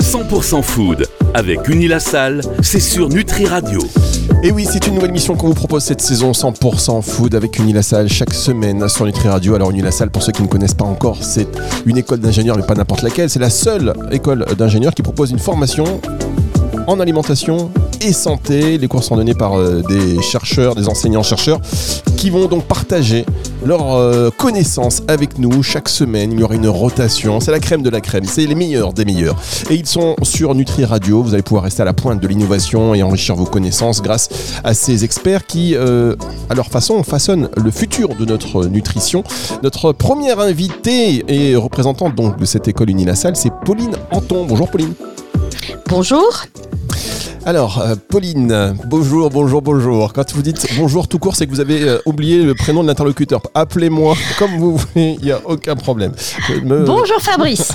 100% 0.00 0.62
food 0.62 1.06
avec 1.34 1.68
Unilassal, 1.68 2.40
c'est 2.62 2.80
sur 2.80 3.08
Nutri 3.08 3.46
Radio. 3.46 3.80
Et 4.42 4.50
oui, 4.50 4.66
c'est 4.68 4.86
une 4.86 4.94
nouvelle 4.94 5.12
mission 5.12 5.36
qu'on 5.36 5.48
vous 5.48 5.54
propose 5.54 5.84
cette 5.84 6.00
saison 6.00 6.32
100% 6.32 7.02
food 7.02 7.34
avec 7.34 7.58
Unilassal 7.58 8.08
chaque 8.08 8.34
semaine 8.34 8.88
sur 8.88 9.04
Nutri 9.04 9.28
Radio. 9.28 9.54
Alors 9.54 9.70
Unilassal, 9.70 10.10
pour 10.10 10.22
ceux 10.22 10.32
qui 10.32 10.42
ne 10.42 10.48
connaissent 10.48 10.74
pas 10.74 10.84
encore, 10.84 11.22
c'est 11.22 11.48
une 11.86 11.98
école 11.98 12.18
d'ingénieurs, 12.18 12.56
mais 12.56 12.64
pas 12.64 12.74
n'importe 12.74 13.02
laquelle. 13.02 13.30
C'est 13.30 13.38
la 13.38 13.50
seule 13.50 13.92
école 14.10 14.44
d'ingénieurs 14.56 14.94
qui 14.94 15.02
propose 15.02 15.30
une 15.30 15.38
formation 15.38 16.00
en 16.86 16.98
alimentation 17.00 17.70
et 18.00 18.12
santé. 18.12 18.78
Les 18.78 18.88
cours 18.88 19.04
sont 19.04 19.16
donnés 19.16 19.34
par 19.34 19.58
euh, 19.58 19.82
des 19.88 20.20
chercheurs, 20.22 20.74
des 20.74 20.88
enseignants-chercheurs 20.88 21.60
qui 22.16 22.30
vont 22.30 22.46
donc 22.46 22.64
partager 22.64 23.24
leurs 23.64 23.94
euh, 23.94 24.30
connaissances 24.30 25.02
avec 25.08 25.38
nous 25.38 25.62
chaque 25.62 25.88
semaine. 25.88 26.32
Il 26.32 26.40
y 26.40 26.42
aura 26.42 26.54
une 26.54 26.68
rotation. 26.68 27.40
C'est 27.40 27.50
la 27.50 27.60
crème 27.60 27.82
de 27.82 27.90
la 27.90 28.00
crème. 28.00 28.24
C'est 28.24 28.46
les 28.46 28.54
meilleurs 28.54 28.92
des 28.92 29.04
meilleurs. 29.04 29.36
Et 29.70 29.74
ils 29.74 29.86
sont 29.86 30.16
sur 30.22 30.54
Nutri 30.54 30.84
Radio. 30.84 31.22
Vous 31.22 31.34
allez 31.34 31.42
pouvoir 31.42 31.64
rester 31.64 31.82
à 31.82 31.84
la 31.84 31.92
pointe 31.92 32.20
de 32.20 32.26
l'innovation 32.26 32.94
et 32.94 33.02
enrichir 33.02 33.36
vos 33.36 33.44
connaissances 33.44 34.02
grâce 34.02 34.28
à 34.64 34.74
ces 34.74 35.04
experts 35.04 35.46
qui, 35.46 35.74
euh, 35.74 36.16
à 36.50 36.54
leur 36.54 36.66
façon, 36.66 37.02
façonnent 37.02 37.48
le 37.56 37.70
futur 37.70 38.14
de 38.16 38.24
notre 38.24 38.66
nutrition. 38.66 39.22
Notre 39.62 39.92
première 39.92 40.40
invitée 40.40 41.24
et 41.28 41.56
représentante 41.56 42.14
donc 42.14 42.38
de 42.38 42.44
cette 42.44 42.68
école 42.68 42.90
Unilassal, 42.90 43.36
c'est 43.36 43.52
Pauline 43.64 43.92
Anton. 44.10 44.44
Bonjour 44.46 44.68
Pauline. 44.68 44.94
Bonjour. 45.88 46.44
Alors, 47.48 47.80
euh, 47.80 47.94
Pauline, 48.10 48.76
bonjour, 48.84 49.30
bonjour, 49.30 49.62
bonjour. 49.62 50.12
Quand 50.12 50.34
vous 50.34 50.42
dites 50.42 50.66
bonjour 50.76 51.08
tout 51.08 51.18
court, 51.18 51.34
c'est 51.34 51.46
que 51.46 51.50
vous 51.50 51.60
avez 51.60 51.80
euh, 51.80 51.98
oublié 52.04 52.42
le 52.42 52.54
prénom 52.54 52.82
de 52.82 52.88
l'interlocuteur. 52.88 53.40
Appelez-moi 53.54 54.16
comme 54.38 54.58
vous 54.58 54.76
voulez, 54.76 55.16
il 55.18 55.24
n'y 55.24 55.32
a 55.32 55.40
aucun 55.46 55.74
problème. 55.74 56.12
Bonjour 56.62 57.22
Fabrice. 57.22 57.72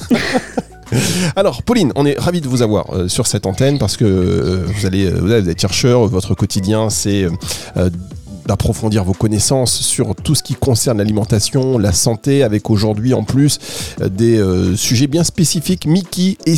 Alors, 1.35 1.63
Pauline, 1.63 1.91
on 1.95 2.05
est 2.05 2.19
ravi 2.19 2.39
de 2.39 2.47
vous 2.47 2.61
avoir 2.61 2.93
euh, 2.93 3.07
sur 3.07 3.25
cette 3.25 3.47
antenne 3.47 3.79
parce 3.79 3.97
que 3.97 4.63
vous, 4.63 4.85
allez, 4.85 5.09
vous 5.09 5.31
êtes 5.31 5.59
chercheur, 5.59 6.05
votre 6.05 6.35
quotidien, 6.35 6.91
c'est 6.91 7.25
d'approfondir 8.45 9.03
vos 9.03 9.13
connaissances 9.13 9.73
sur 9.73 10.13
tout 10.13 10.35
ce 10.35 10.43
qui 10.43 10.53
concerne 10.53 10.99
l'alimentation, 10.99 11.79
la 11.79 11.93
santé, 11.93 12.43
avec 12.43 12.69
aujourd'hui 12.69 13.15
en 13.15 13.23
plus 13.23 13.57
des 13.99 14.39
sujets 14.75 15.07
bien 15.07 15.23
spécifiques, 15.23 15.87
Mickey 15.87 16.37
et 16.45 16.57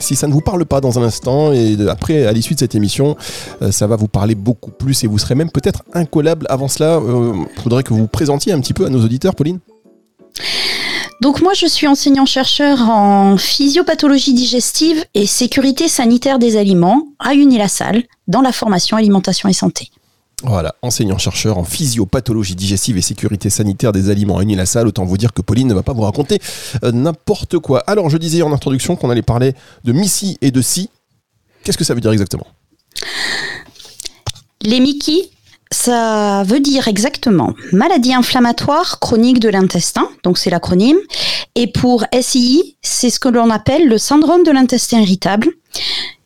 si 0.00 0.16
ça 0.16 0.26
ne 0.26 0.32
vous 0.32 0.40
parle 0.40 0.64
pas 0.66 0.80
dans 0.80 0.98
un 0.98 1.02
instant, 1.02 1.52
et 1.52 1.76
après, 1.88 2.26
à 2.26 2.32
l'issue 2.32 2.54
de 2.54 2.58
cette 2.58 2.74
émission, 2.74 3.16
euh, 3.62 3.70
ça 3.70 3.86
va 3.86 3.96
vous 3.96 4.08
parler 4.08 4.34
beaucoup 4.34 4.70
plus 4.70 5.04
et 5.04 5.06
vous 5.06 5.18
serez 5.18 5.34
même 5.34 5.50
peut-être 5.50 5.84
incollable. 5.94 6.46
Avant 6.48 6.68
cela, 6.68 7.00
il 7.02 7.10
euh, 7.10 7.32
faudrait 7.62 7.82
que 7.82 7.90
vous 7.90 8.00
vous 8.00 8.06
présentiez 8.08 8.52
un 8.52 8.60
petit 8.60 8.72
peu 8.72 8.86
à 8.86 8.88
nos 8.88 9.04
auditeurs, 9.04 9.34
Pauline. 9.34 9.60
Donc 11.20 11.42
moi, 11.42 11.52
je 11.52 11.66
suis 11.66 11.86
enseignant-chercheur 11.86 12.88
en 12.88 13.36
physiopathologie 13.36 14.32
digestive 14.32 15.04
et 15.14 15.26
sécurité 15.26 15.86
sanitaire 15.86 16.38
des 16.38 16.56
aliments 16.56 17.08
à 17.18 17.34
Unilassal, 17.34 18.04
dans 18.26 18.40
la 18.40 18.52
formation 18.52 18.96
alimentation 18.96 19.48
et 19.48 19.52
santé. 19.52 19.90
Voilà, 20.42 20.74
enseignant-chercheur 20.80 21.58
en 21.58 21.64
physiopathologie 21.64 22.54
digestive 22.54 22.96
et 22.96 23.02
sécurité 23.02 23.50
sanitaire 23.50 23.92
des 23.92 24.08
aliments 24.08 24.38
à 24.38 24.44
la. 24.44 24.86
Autant 24.86 25.04
vous 25.04 25.18
dire 25.18 25.32
que 25.32 25.42
Pauline 25.42 25.68
ne 25.68 25.74
va 25.74 25.82
pas 25.82 25.92
vous 25.92 26.02
raconter 26.02 26.38
euh, 26.82 26.92
n'importe 26.92 27.58
quoi. 27.58 27.80
Alors, 27.86 28.08
je 28.08 28.16
disais 28.16 28.42
en 28.42 28.52
introduction 28.52 28.96
qu'on 28.96 29.10
allait 29.10 29.22
parler 29.22 29.54
de 29.84 29.92
Missy 29.92 30.38
et 30.40 30.50
de 30.50 30.62
Si. 30.62 30.88
Qu'est-ce 31.62 31.76
que 31.76 31.84
ça 31.84 31.94
veut 31.94 32.00
dire 32.00 32.12
exactement? 32.12 32.46
Les 34.62 34.80
Mickey, 34.80 35.30
ça 35.70 36.42
veut 36.44 36.60
dire 36.60 36.88
exactement 36.88 37.54
maladie 37.72 38.14
inflammatoire 38.14 38.98
chronique 38.98 39.40
de 39.40 39.48
l'intestin, 39.48 40.08
donc 40.24 40.38
c'est 40.38 40.50
l'acronyme. 40.50 40.98
Et 41.54 41.66
pour 41.66 42.04
SII, 42.18 42.76
c'est 42.82 43.10
ce 43.10 43.20
que 43.20 43.28
l'on 43.28 43.50
appelle 43.50 43.88
le 43.88 43.98
syndrome 43.98 44.42
de 44.42 44.50
l'intestin 44.50 45.00
irritable. 45.00 45.48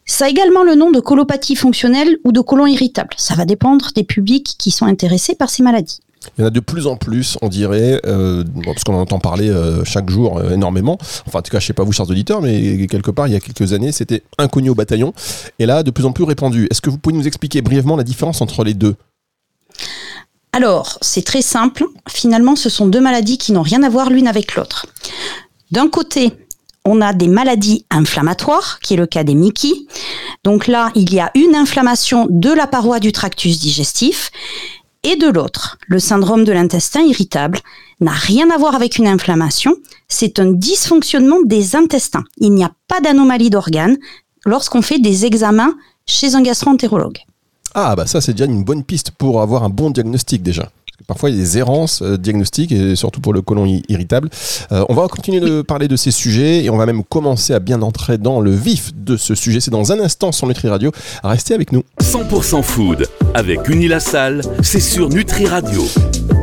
Ça 0.06 0.26
a 0.26 0.28
également 0.28 0.64
le 0.64 0.74
nom 0.74 0.90
de 0.90 1.00
colopathie 1.00 1.56
fonctionnelle 1.56 2.18
ou 2.24 2.32
de 2.32 2.40
colon 2.40 2.66
irritable. 2.66 3.14
Ça 3.16 3.34
va 3.34 3.44
dépendre 3.44 3.90
des 3.94 4.04
publics 4.04 4.54
qui 4.58 4.70
sont 4.70 4.86
intéressés 4.86 5.34
par 5.34 5.48
ces 5.48 5.62
maladies. 5.62 6.00
Il 6.36 6.40
y 6.40 6.44
en 6.44 6.46
a 6.46 6.50
de 6.50 6.60
plus 6.60 6.86
en 6.86 6.96
plus, 6.96 7.36
on 7.42 7.48
dirait, 7.48 8.00
euh, 8.06 8.44
parce 8.64 8.84
qu'on 8.84 8.94
en 8.94 9.00
entend 9.00 9.18
parler 9.18 9.50
euh, 9.50 9.84
chaque 9.84 10.08
jour 10.08 10.38
euh, 10.38 10.50
énormément. 10.50 10.98
Enfin, 11.26 11.40
en 11.40 11.42
tout 11.42 11.50
cas, 11.50 11.60
je 11.60 11.66
sais 11.66 11.72
pas 11.72 11.84
vous, 11.84 11.92
chers 11.92 12.08
auditeurs, 12.08 12.40
mais 12.40 12.86
quelque 12.86 13.10
part, 13.10 13.28
il 13.28 13.32
y 13.32 13.36
a 13.36 13.40
quelques 13.40 13.72
années, 13.72 13.92
c'était 13.92 14.22
inconnu 14.38 14.70
au 14.70 14.74
bataillon. 14.74 15.12
Et 15.58 15.66
là, 15.66 15.82
de 15.82 15.90
plus 15.90 16.04
en 16.04 16.12
plus 16.12 16.24
répandu. 16.24 16.66
Est-ce 16.70 16.80
que 16.80 16.90
vous 16.90 16.98
pouvez 16.98 17.14
nous 17.14 17.26
expliquer 17.26 17.62
brièvement 17.62 17.96
la 17.96 18.04
différence 18.04 18.40
entre 18.40 18.64
les 18.64 18.74
deux? 18.74 18.96
Alors, 20.52 20.98
c'est 21.02 21.24
très 21.24 21.42
simple. 21.42 21.84
Finalement, 22.08 22.56
ce 22.56 22.70
sont 22.70 22.86
deux 22.86 23.00
maladies 23.00 23.38
qui 23.38 23.52
n'ont 23.52 23.62
rien 23.62 23.82
à 23.82 23.88
voir 23.88 24.08
l'une 24.08 24.28
avec 24.28 24.54
l'autre. 24.54 24.86
D'un 25.72 25.88
côté, 25.88 26.32
on 26.84 27.00
a 27.00 27.12
des 27.12 27.28
maladies 27.28 27.86
inflammatoires, 27.90 28.78
qui 28.80 28.94
est 28.94 28.98
le 28.98 29.06
cas 29.06 29.24
des 29.24 29.34
Mickey. 29.34 29.72
Donc 30.44 30.66
là, 30.66 30.90
il 30.94 31.12
y 31.12 31.20
a 31.20 31.30
une 31.34 31.54
inflammation 31.54 32.26
de 32.28 32.50
la 32.50 32.66
paroi 32.66 33.00
du 33.00 33.12
tractus 33.12 33.58
digestif. 33.58 34.30
Et 35.02 35.16
de 35.16 35.28
l'autre, 35.28 35.78
le 35.86 35.98
syndrome 35.98 36.44
de 36.44 36.52
l'intestin 36.52 37.02
irritable 37.02 37.60
n'a 38.00 38.12
rien 38.12 38.50
à 38.50 38.58
voir 38.58 38.74
avec 38.74 38.98
une 38.98 39.06
inflammation, 39.06 39.76
c'est 40.08 40.38
un 40.38 40.52
dysfonctionnement 40.52 41.42
des 41.44 41.76
intestins. 41.76 42.24
Il 42.38 42.52
n'y 42.52 42.64
a 42.64 42.72
pas 42.88 43.00
d'anomalie 43.00 43.50
d'organes 43.50 43.98
lorsqu'on 44.44 44.82
fait 44.82 44.98
des 44.98 45.26
examens 45.26 45.74
chez 46.06 46.34
un 46.34 46.42
gastroentérologue. 46.42 47.18
Ah 47.74 47.96
bah 47.96 48.06
ça 48.06 48.20
c'est 48.20 48.32
déjà 48.32 48.44
une 48.44 48.62
bonne 48.62 48.84
piste 48.84 49.10
pour 49.10 49.40
avoir 49.40 49.64
un 49.64 49.68
bon 49.68 49.90
diagnostic 49.90 50.42
déjà. 50.42 50.70
Parfois, 51.06 51.30
il 51.30 51.36
y 51.36 51.38
a 51.38 51.42
des 51.42 51.58
errances 51.58 52.02
euh, 52.02 52.16
diagnostiques, 52.16 52.72
et 52.72 52.94
surtout 52.94 53.20
pour 53.20 53.32
le 53.32 53.42
côlon 53.42 53.66
irritable. 53.88 54.30
Euh, 54.72 54.84
on 54.88 54.94
va 54.94 55.08
continuer 55.08 55.40
de 55.40 55.60
parler 55.60 55.88
de 55.88 55.96
ces 55.96 56.10
sujets 56.10 56.64
et 56.64 56.70
on 56.70 56.76
va 56.76 56.86
même 56.86 57.02
commencer 57.02 57.52
à 57.52 57.58
bien 57.58 57.82
entrer 57.82 58.16
dans 58.16 58.40
le 58.40 58.52
vif 58.52 58.92
de 58.94 59.16
ce 59.16 59.34
sujet. 59.34 59.60
C'est 59.60 59.70
dans 59.70 59.92
un 59.92 60.00
instant 60.00 60.32
sur 60.32 60.46
Nutri 60.46 60.68
Radio. 60.68 60.92
Restez 61.22 61.54
avec 61.54 61.72
nous. 61.72 61.82
100% 62.00 62.62
food 62.62 63.08
avec 63.34 63.68
Unilassal, 63.68 64.42
c'est 64.62 64.80
sur 64.80 65.08
Nutri 65.08 65.46
Radio. 65.46 65.82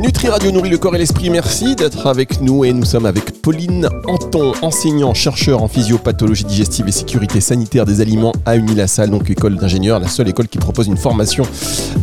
Nutri 0.02 0.28
Radio 0.28 0.50
nourrit 0.50 0.68
le 0.68 0.78
corps 0.78 0.94
et 0.94 0.98
l'esprit. 0.98 1.30
Merci 1.30 1.76
d'être 1.76 2.06
avec 2.06 2.40
nous 2.40 2.64
et 2.64 2.72
nous 2.72 2.84
sommes 2.84 3.06
avec 3.06 3.40
Pauline 3.40 3.88
Anton, 4.06 4.52
enseignant, 4.60 5.14
chercheur 5.14 5.62
en 5.62 5.68
physiopathologie 5.68 6.44
digestive 6.44 6.88
et 6.88 6.92
sécurité 6.92 7.40
sanitaire 7.40 7.86
des 7.86 8.00
aliments 8.00 8.32
à 8.44 8.56
Unilassal, 8.56 9.10
donc 9.10 9.30
école 9.30 9.56
d'ingénieur, 9.56 10.00
la 10.00 10.08
seule 10.08 10.28
école 10.28 10.48
qui 10.48 10.58
propose 10.58 10.88
une 10.88 10.96
formation 10.96 11.44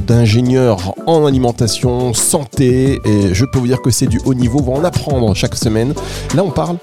d'ingénieur 0.08 0.96
en 1.06 1.26
alimentation, 1.26 2.14
Et 2.60 3.00
je 3.34 3.46
peux 3.46 3.60
vous 3.60 3.68
dire 3.68 3.82
que 3.82 3.92
c'est 3.92 4.08
du 4.08 4.20
haut 4.26 4.34
niveau. 4.34 4.60
On 4.60 4.74
va 4.74 4.80
en 4.80 4.84
apprendre 4.84 5.34
chaque 5.36 5.56
semaine. 5.56 5.94
Là, 6.36 6.44
on 6.44 6.52
parle, 6.52 6.78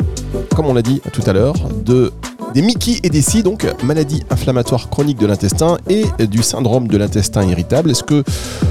comme 0.54 0.66
on 0.66 0.74
l'a 0.74 0.82
dit 0.82 1.00
tout 1.12 1.22
à 1.26 1.32
l'heure, 1.32 1.54
de 1.84 2.12
des 2.54 2.62
Mickey 2.62 3.00
et 3.02 3.10
des 3.10 3.20
Si, 3.20 3.42
donc 3.42 3.66
maladie 3.82 4.22
inflammatoire 4.30 4.88
chronique 4.88 5.18
de 5.18 5.26
l'intestin 5.26 5.76
et 5.90 6.04
du 6.26 6.42
syndrome 6.42 6.88
de 6.88 6.96
l'intestin 6.96 7.44
irritable. 7.44 7.90
Est-ce 7.90 8.02
que 8.02 8.24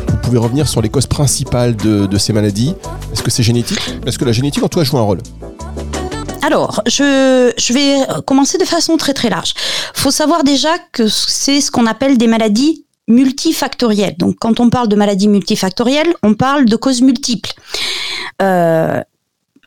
vous 0.08 0.18
pouvez 0.24 0.40
revenir 0.40 0.68
sur 0.68 0.82
les 0.82 0.90
causes 0.90 1.06
principales 1.06 1.76
de, 1.76 2.18
ces 2.18 2.34
maladies? 2.34 2.74
Est-ce 3.14 3.22
que 3.22 3.30
c'est 3.30 3.44
génétique? 3.44 3.80
Est-ce 4.08 4.18
que 4.18 4.26
la 4.26 4.32
génétique 4.32 4.64
en 4.64 4.70
toi 4.70 4.84
joue 4.84 4.98
un 4.98 5.04
rôle? 5.04 5.20
Alors, 6.42 6.82
je, 6.88 7.52
je, 7.58 7.74
vais 7.74 7.98
commencer 8.26 8.58
de 8.58 8.66
façon 8.66 8.98
très 8.98 9.14
très 9.14 9.30
large. 9.30 9.54
Faut 9.94 10.12
savoir 10.12 10.44
déjà 10.44 10.70
que 10.92 11.08
c'est 11.08 11.62
ce 11.62 11.70
qu'on 11.70 11.86
appelle 11.86 12.18
des 12.18 12.28
maladies 12.28 12.85
multifactorielles. 13.08 14.18
Donc, 14.18 14.38
quand 14.40 14.60
on 14.60 14.70
parle 14.70 14.88
de 14.88 14.96
maladies 14.96 15.28
multifactorielles, 15.28 16.14
on 16.24 16.34
parle 16.34 16.66
de 16.66 16.76
causes 16.76 17.02
multiples. 17.02 17.54
Euh, 18.42 19.02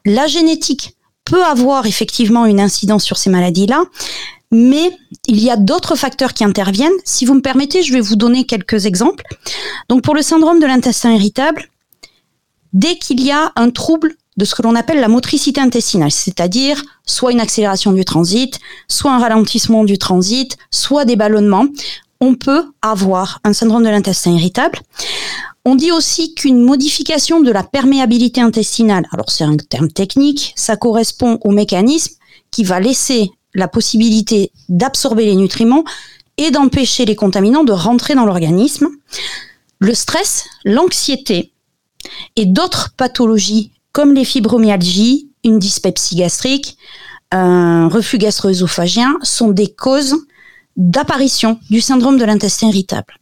la 0.05 0.27
génétique 0.27 0.97
peut 1.25 1.45
avoir 1.45 1.87
effectivement 1.87 2.47
une 2.47 2.61
incidence 2.61 3.05
sur 3.05 3.19
ces 3.19 3.31
maladies-là, 3.31 3.85
mais 4.51 4.97
il 5.27 5.39
y 5.41 5.51
a 5.51 5.57
d'autres 5.57 5.95
facteurs 5.95 6.33
qui 6.33 6.45
interviennent. 6.45 6.91
Si 7.05 7.27
vous 7.27 7.35
me 7.35 7.43
permettez, 7.43 7.83
je 7.83 7.93
vais 7.93 8.01
vous 8.01 8.17
donner 8.17 8.45
quelques 8.45 8.87
exemples. 8.87 9.25
Donc 9.89 10.03
pour 10.03 10.15
le 10.15 10.23
syndrome 10.23 10.59
de 10.59 10.67
l'intestin 10.67 11.13
irritable, 11.13 11.69
dès 12.73 12.97
qu'il 12.97 13.21
y 13.21 13.31
a 13.31 13.53
un 13.57 13.71
trouble 13.71 14.15
de 14.39 14.45
ce 14.45 14.55
que 14.55 14.63
l'on 14.63 14.75
appelle 14.75 15.01
la 15.01 15.09
motricité 15.09 15.61
intestinale, 15.61 16.13
c'est-à-dire 16.13 16.83
soit 17.05 17.33
une 17.33 17.41
accélération 17.41 17.93
du 17.93 18.05
transit, 18.05 18.59
soit 18.87 19.13
un 19.13 19.19
ralentissement 19.19 19.85
du 19.85 19.99
transit, 19.99 20.57
soit 20.71 21.05
des 21.05 21.17
ballonnements, 21.17 21.67
on 22.21 22.35
peut 22.35 22.65
avoir 22.83 23.41
un 23.45 23.53
syndrome 23.53 23.85
de 23.85 23.89
l'intestin 23.89 24.33
irritable. 24.33 24.79
On 25.65 25.75
dit 25.75 25.93
aussi 25.93 26.35
qu'une 26.35 26.63
modification 26.63 27.41
de 27.41 27.51
la 27.51 27.63
perméabilité 27.63 28.41
intestinale, 28.41 29.07
alors 29.13 29.31
c'est 29.31 29.45
un 29.45 29.57
terme 29.57 29.89
technique, 29.89 30.53
ça 30.57 30.77
correspond 30.77 31.39
au 31.43 31.51
mécanisme 31.51 32.15
qui 32.51 32.65
va 32.65 32.81
laisser 32.81 33.31
la 33.55 33.69
possibilité 33.69 34.53
d'absorber 34.69 35.27
les 35.27 35.37
nutriments 35.37 35.85
et 36.37 36.51
d'empêcher 36.51 37.05
les 37.05 37.17
contaminants 37.17 37.65
de 37.65 37.73
rentrer 37.73 38.15
dans 38.15 38.25
l'organisme. 38.25 38.89
Le 39.79 39.95
stress, 39.95 40.47
l'anxiété 40.65 41.53
et 42.37 42.47
d'autres 42.47 42.95
pathologies 42.97 43.73
comme 43.93 44.15
les 44.15 44.25
fibromyalgies, 44.25 45.29
une 45.45 45.59
dyspepsie 45.59 46.17
gastrique, 46.17 46.79
un 47.31 47.89
reflux 47.89 48.19
gastro-œsophagien 48.19 49.17
sont 49.23 49.49
des 49.49 49.69
causes 49.69 50.17
d'apparition 50.79 51.59
du 51.69 51.83
syndrome 51.83 52.17
de 52.17 52.25
l'intestin 52.25 52.69
irritable. 52.69 53.15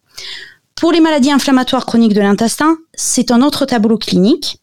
Pour 0.76 0.92
les 0.92 1.00
maladies 1.00 1.32
inflammatoires 1.32 1.86
chroniques 1.86 2.12
de 2.12 2.20
l'intestin, 2.20 2.76
c'est 2.94 3.30
un 3.30 3.40
autre 3.40 3.64
tableau 3.64 3.96
clinique. 3.96 4.60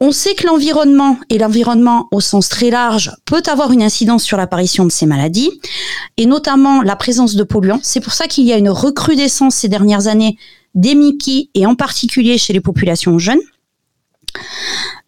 On 0.00 0.12
sait 0.12 0.34
que 0.34 0.46
l'environnement, 0.46 1.18
et 1.30 1.38
l'environnement 1.38 2.08
au 2.12 2.20
sens 2.20 2.48
très 2.48 2.70
large, 2.70 3.12
peut 3.24 3.42
avoir 3.46 3.72
une 3.72 3.82
incidence 3.82 4.22
sur 4.22 4.36
l'apparition 4.36 4.84
de 4.84 4.92
ces 4.92 5.06
maladies, 5.06 5.60
et 6.16 6.26
notamment 6.26 6.82
la 6.82 6.96
présence 6.96 7.34
de 7.34 7.42
polluants. 7.42 7.80
C'est 7.82 8.00
pour 8.00 8.12
ça 8.12 8.28
qu'il 8.28 8.44
y 8.44 8.52
a 8.52 8.56
une 8.56 8.70
recrudescence 8.70 9.56
ces 9.56 9.68
dernières 9.68 10.06
années 10.06 10.38
des 10.74 10.94
Mickey, 10.94 11.50
et 11.54 11.66
en 11.66 11.74
particulier 11.74 12.38
chez 12.38 12.52
les 12.52 12.60
populations 12.60 13.18
jeunes. 13.18 13.42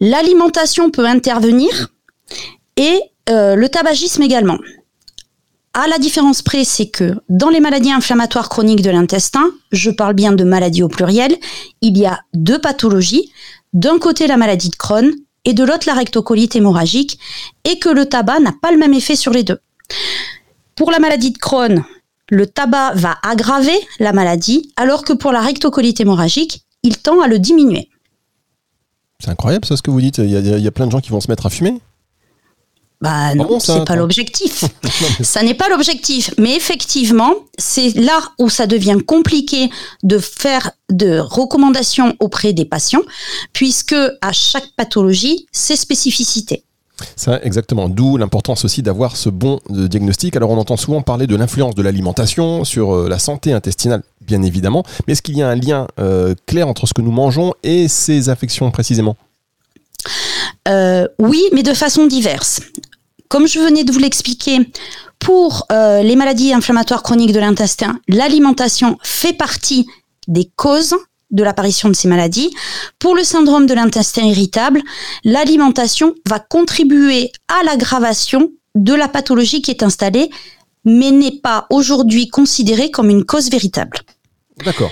L'alimentation 0.01 0.91
peut 0.91 1.05
intervenir, 1.05 1.89
et 2.75 2.99
euh, 3.29 3.55
le 3.55 3.69
tabagisme 3.69 4.21
également. 4.21 4.57
À 5.77 5.87
la 5.89 5.99
différence 5.99 6.41
près, 6.41 6.63
c'est 6.63 6.87
que 6.87 7.15
dans 7.27 7.49
les 7.49 7.59
maladies 7.59 7.91
inflammatoires 7.91 8.47
chroniques 8.47 8.81
de 8.81 8.89
l'intestin, 8.89 9.51
je 9.73 9.91
parle 9.91 10.13
bien 10.13 10.31
de 10.31 10.45
maladies 10.45 10.83
au 10.83 10.87
pluriel, 10.87 11.35
il 11.81 11.97
y 11.97 12.05
a 12.05 12.21
deux 12.33 12.59
pathologies. 12.59 13.29
D'un 13.73 13.99
côté 13.99 14.25
la 14.25 14.37
maladie 14.37 14.69
de 14.69 14.77
Crohn 14.77 15.11
et 15.43 15.53
de 15.53 15.65
l'autre 15.65 15.85
la 15.85 15.93
rectocolite 15.93 16.55
hémorragique, 16.55 17.19
et 17.65 17.77
que 17.77 17.89
le 17.89 18.05
tabac 18.05 18.39
n'a 18.39 18.53
pas 18.61 18.71
le 18.71 18.77
même 18.77 18.93
effet 18.93 19.17
sur 19.17 19.33
les 19.33 19.43
deux. 19.43 19.59
Pour 20.77 20.91
la 20.91 20.99
maladie 20.99 21.31
de 21.31 21.37
Crohn, 21.37 21.83
le 22.29 22.47
tabac 22.47 22.93
va 22.95 23.17
aggraver 23.21 23.77
la 23.99 24.13
maladie, 24.13 24.71
alors 24.77 25.03
que 25.03 25.11
pour 25.11 25.33
la 25.33 25.41
rectocolite 25.41 25.99
hémorragique, 25.99 26.63
il 26.83 26.99
tend 26.99 27.19
à 27.19 27.27
le 27.27 27.37
diminuer. 27.37 27.89
C'est 29.19 29.29
incroyable 29.29 29.65
ça 29.65 29.75
ce 29.75 29.81
que 29.81 29.91
vous 29.91 29.99
dites. 29.99 30.19
Il 30.19 30.29
y, 30.29 30.37
il 30.37 30.63
y 30.63 30.67
a 30.67 30.71
plein 30.71 30.87
de 30.87 30.91
gens 30.91 31.01
qui 31.01 31.09
vont 31.09 31.19
se 31.19 31.29
mettre 31.29 31.45
à 31.45 31.49
fumer. 31.49 31.81
Bah 33.01 33.35
non, 33.35 33.59
c'est 33.59 33.85
pas 33.85 33.95
l'objectif. 33.95 34.65
ça 35.21 35.43
n'est 35.43 35.53
pas 35.53 35.69
l'objectif. 35.69 36.33
Mais 36.37 36.55
effectivement, 36.55 37.33
c'est 37.57 37.93
là 37.95 38.19
où 38.39 38.49
ça 38.49 38.67
devient 38.67 38.97
compliqué 39.05 39.69
de 40.03 40.17
faire 40.17 40.71
de 40.89 41.19
recommandations 41.19 42.15
auprès 42.19 42.53
des 42.53 42.65
patients, 42.65 43.03
puisque 43.53 43.95
à 44.21 44.31
chaque 44.31 44.69
pathologie, 44.77 45.47
ses 45.51 45.75
spécificités. 45.75 46.63
Ça, 47.15 47.39
exactement. 47.43 47.89
D'où 47.89 48.17
l'importance 48.17 48.63
aussi 48.65 48.81
d'avoir 48.81 49.17
ce 49.17 49.29
bon 49.29 49.59
euh, 49.71 49.87
diagnostic. 49.87 50.35
Alors, 50.35 50.49
on 50.51 50.57
entend 50.57 50.77
souvent 50.77 51.01
parler 51.01 51.27
de 51.27 51.35
l'influence 51.35 51.75
de 51.75 51.81
l'alimentation 51.81 52.63
sur 52.63 52.95
euh, 52.95 53.09
la 53.09 53.19
santé 53.19 53.51
intestinale, 53.51 54.03
bien 54.21 54.41
évidemment. 54.41 54.83
Mais 55.05 55.13
est-ce 55.13 55.21
qu'il 55.21 55.37
y 55.37 55.41
a 55.41 55.49
un 55.49 55.55
lien 55.55 55.87
euh, 55.99 56.35
clair 56.45 56.67
entre 56.67 56.87
ce 56.87 56.93
que 56.93 57.01
nous 57.01 57.11
mangeons 57.11 57.53
et 57.63 57.87
ces 57.87 58.29
affections 58.29 58.71
précisément? 58.71 59.17
Euh, 60.67 61.07
oui, 61.19 61.43
mais 61.53 61.63
de 61.63 61.73
façon 61.73 62.07
diverse. 62.07 62.61
Comme 63.27 63.47
je 63.47 63.59
venais 63.59 63.83
de 63.83 63.91
vous 63.91 63.99
l'expliquer, 63.99 64.59
pour 65.19 65.65
euh, 65.71 66.03
les 66.03 66.15
maladies 66.15 66.53
inflammatoires 66.53 67.03
chroniques 67.03 67.31
de 67.31 67.39
l'intestin, 67.39 67.99
l'alimentation 68.07 68.97
fait 69.01 69.33
partie 69.33 69.87
des 70.27 70.49
causes 70.55 70.95
de 71.31 71.43
l'apparition 71.43 71.89
de 71.89 71.95
ces 71.95 72.07
maladies. 72.07 72.51
Pour 72.99 73.15
le 73.15 73.23
syndrome 73.23 73.65
de 73.65 73.73
l'intestin 73.73 74.23
irritable, 74.23 74.81
l'alimentation 75.23 76.15
va 76.27 76.39
contribuer 76.39 77.31
à 77.47 77.63
l'aggravation 77.63 78.51
de 78.75 78.93
la 78.93 79.07
pathologie 79.07 79.61
qui 79.61 79.71
est 79.71 79.83
installée, 79.83 80.29
mais 80.83 81.11
n'est 81.11 81.39
pas 81.39 81.65
aujourd'hui 81.69 82.27
considérée 82.27 82.91
comme 82.91 83.09
une 83.09 83.25
cause 83.25 83.49
véritable. 83.49 83.97
D'accord. 84.63 84.91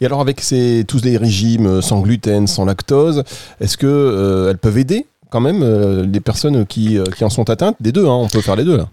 Et 0.00 0.06
alors 0.06 0.20
avec 0.20 0.42
tous 0.86 1.02
les 1.02 1.16
régimes 1.16 1.82
sans 1.82 2.00
gluten, 2.00 2.46
sans 2.46 2.64
lactose, 2.64 3.24
est-ce 3.60 3.76
que 3.76 3.86
euh, 3.86 4.50
elles 4.50 4.58
peuvent 4.58 4.78
aider 4.78 5.06
quand 5.30 5.40
même 5.40 5.62
euh, 5.62 6.06
les 6.06 6.20
personnes 6.20 6.66
qui, 6.66 6.98
euh, 6.98 7.04
en 7.20 7.30
sont 7.30 7.48
atteintes? 7.50 7.76
Des 7.80 7.92
deux, 7.92 8.06
hein, 8.06 8.14
on 8.14 8.28
peut 8.28 8.40
faire 8.40 8.56
les 8.56 8.64
deux 8.64 8.76
là. 8.76 8.88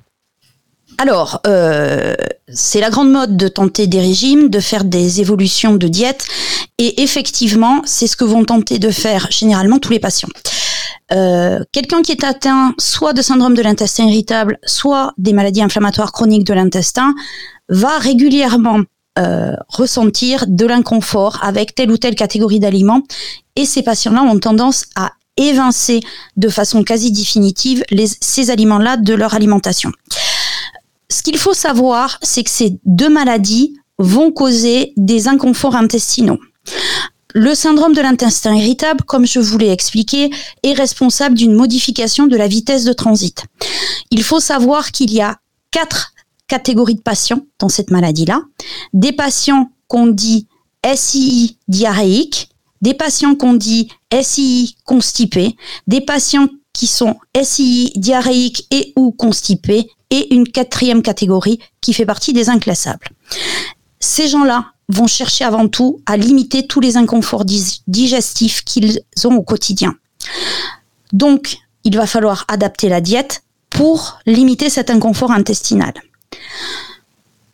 Alors, 1.00 1.42
euh, 1.48 2.14
c'est 2.48 2.80
la 2.80 2.90
grande 2.92 3.12
mode 3.12 3.36
de 3.36 3.48
tenter 3.48 3.88
des 3.88 4.00
régimes, 4.00 4.50
de 4.50 4.60
faire 4.60 4.84
des 4.84 5.22
évolutions 5.22 5.76
de 5.76 5.88
diète, 5.88 6.28
et 6.78 7.02
effectivement, 7.02 7.82
c'est 7.86 8.08
ce 8.08 8.16
que 8.16 8.26
vont 8.26 8.46
tenter 8.46 8.78
de 8.78 8.92
faire 8.92 9.28
généralement 9.32 9.80
tous 9.80 9.92
les 9.92 10.00
patients. 10.00 10.30
Euh, 11.12 11.64
Quelqu'un 11.72 12.02
qui 12.04 12.12
est 12.12 12.24
atteint 12.24 12.74
soit 12.78 13.14
de 13.14 13.22
syndrome 13.22 13.56
de 13.56 13.62
l'intestin 13.62 14.06
irritable, 14.06 14.60
soit 14.66 15.14
des 15.18 15.34
maladies 15.34 15.64
inflammatoires 15.64 16.12
chroniques 16.12 16.46
de 16.46 16.54
l'intestin, 16.54 17.14
va 17.70 17.98
régulièrement 17.98 18.82
euh, 19.20 19.54
ressentir 19.68 20.46
de 20.48 20.66
l'inconfort 20.66 21.40
avec 21.42 21.76
telle 21.76 21.92
ou 21.92 21.98
telle 21.98 22.16
catégorie 22.16 22.60
d'aliments, 22.60 23.04
et 23.56 23.66
ces 23.66 23.84
patients-là 23.84 24.24
ont 24.24 24.40
tendance 24.40 24.86
à 24.96 25.12
évincer 25.38 26.00
de 26.38 26.50
façon 26.50 26.84
quasi 26.84 27.12
définitive 27.12 27.84
ces 28.22 28.50
aliments-là 28.52 28.98
de 28.98 29.14
leur 29.14 29.34
alimentation. 29.34 29.92
Ce 31.10 31.22
qu'il 31.22 31.38
faut 31.38 31.54
savoir, 31.54 32.18
c'est 32.22 32.44
que 32.44 32.50
ces 32.50 32.80
deux 32.86 33.10
maladies 33.10 33.76
vont 34.00 34.32
causer 34.32 34.94
des 34.98 35.28
inconforts 35.28 35.76
intestinaux. 35.76 36.40
Le 37.36 37.56
syndrome 37.56 37.94
de 37.94 38.02
l'intestin 38.02 38.56
irritable, 38.56 39.04
comme 39.06 39.26
je 39.26 39.40
vous 39.40 39.58
l'ai 39.58 39.72
expliqué, 39.72 40.30
est 40.62 40.74
responsable 40.74 41.36
d'une 41.36 41.54
modification 41.54 42.28
de 42.28 42.38
la 42.38 42.48
vitesse 42.48 42.84
de 42.84 42.94
transit. 42.94 43.44
Il 44.12 44.24
faut 44.24 44.40
savoir 44.40 44.92
qu'il 44.92 45.12
y 45.12 45.22
a 45.22 45.38
quatre 45.72 46.13
catégories 46.54 46.94
de 46.94 47.02
patients 47.02 47.42
dans 47.58 47.68
cette 47.68 47.90
maladie-là. 47.90 48.44
Des 48.94 49.12
patients 49.12 49.72
qu'on 49.88 50.06
dit 50.06 50.46
SII 50.86 51.58
diarrhéiques, 51.68 52.50
des 52.84 52.94
patients 52.94 53.34
qu'on 53.34 53.54
dit 53.54 53.90
SII 54.22 54.76
constipés, 54.86 55.56
des 55.88 56.02
patients 56.02 56.48
qui 56.72 56.86
sont 56.86 57.16
SII 57.42 57.92
diarrhéiques 57.96 58.68
et 58.70 58.94
ou 58.96 59.12
constipés, 59.12 59.90
et 60.12 60.32
une 60.36 60.48
quatrième 60.48 61.02
catégorie 61.02 61.58
qui 61.82 61.92
fait 61.92 62.06
partie 62.06 62.34
des 62.34 62.50
inclassables. 62.50 63.10
Ces 64.00 64.28
gens-là 64.28 64.74
vont 64.90 65.08
chercher 65.08 65.46
avant 65.46 65.68
tout 65.68 66.02
à 66.06 66.18
limiter 66.18 66.68
tous 66.68 66.82
les 66.82 66.98
inconforts 66.98 67.46
digestifs 67.88 68.64
qu'ils 68.64 69.00
ont 69.26 69.38
au 69.38 69.42
quotidien. 69.42 69.96
Donc, 71.14 71.58
il 71.84 71.98
va 71.98 72.06
falloir 72.06 72.46
adapter 72.48 72.90
la 72.90 73.02
diète 73.02 73.42
pour 73.72 74.20
limiter 74.28 74.70
cet 74.70 74.92
inconfort 74.92 75.32
intestinal. 75.32 75.94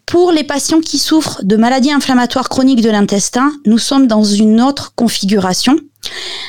Pour 0.05 0.31
les 0.31 0.43
patients 0.43 0.81
qui 0.81 0.97
souffrent 0.97 1.43
de 1.43 1.55
maladies 1.55 1.91
inflammatoires 1.91 2.49
chroniques 2.49 2.81
de 2.81 2.89
l'intestin, 2.89 3.53
nous 3.65 3.77
sommes 3.77 4.07
dans 4.07 4.23
une 4.23 4.59
autre 4.59 4.93
configuration. 4.95 5.77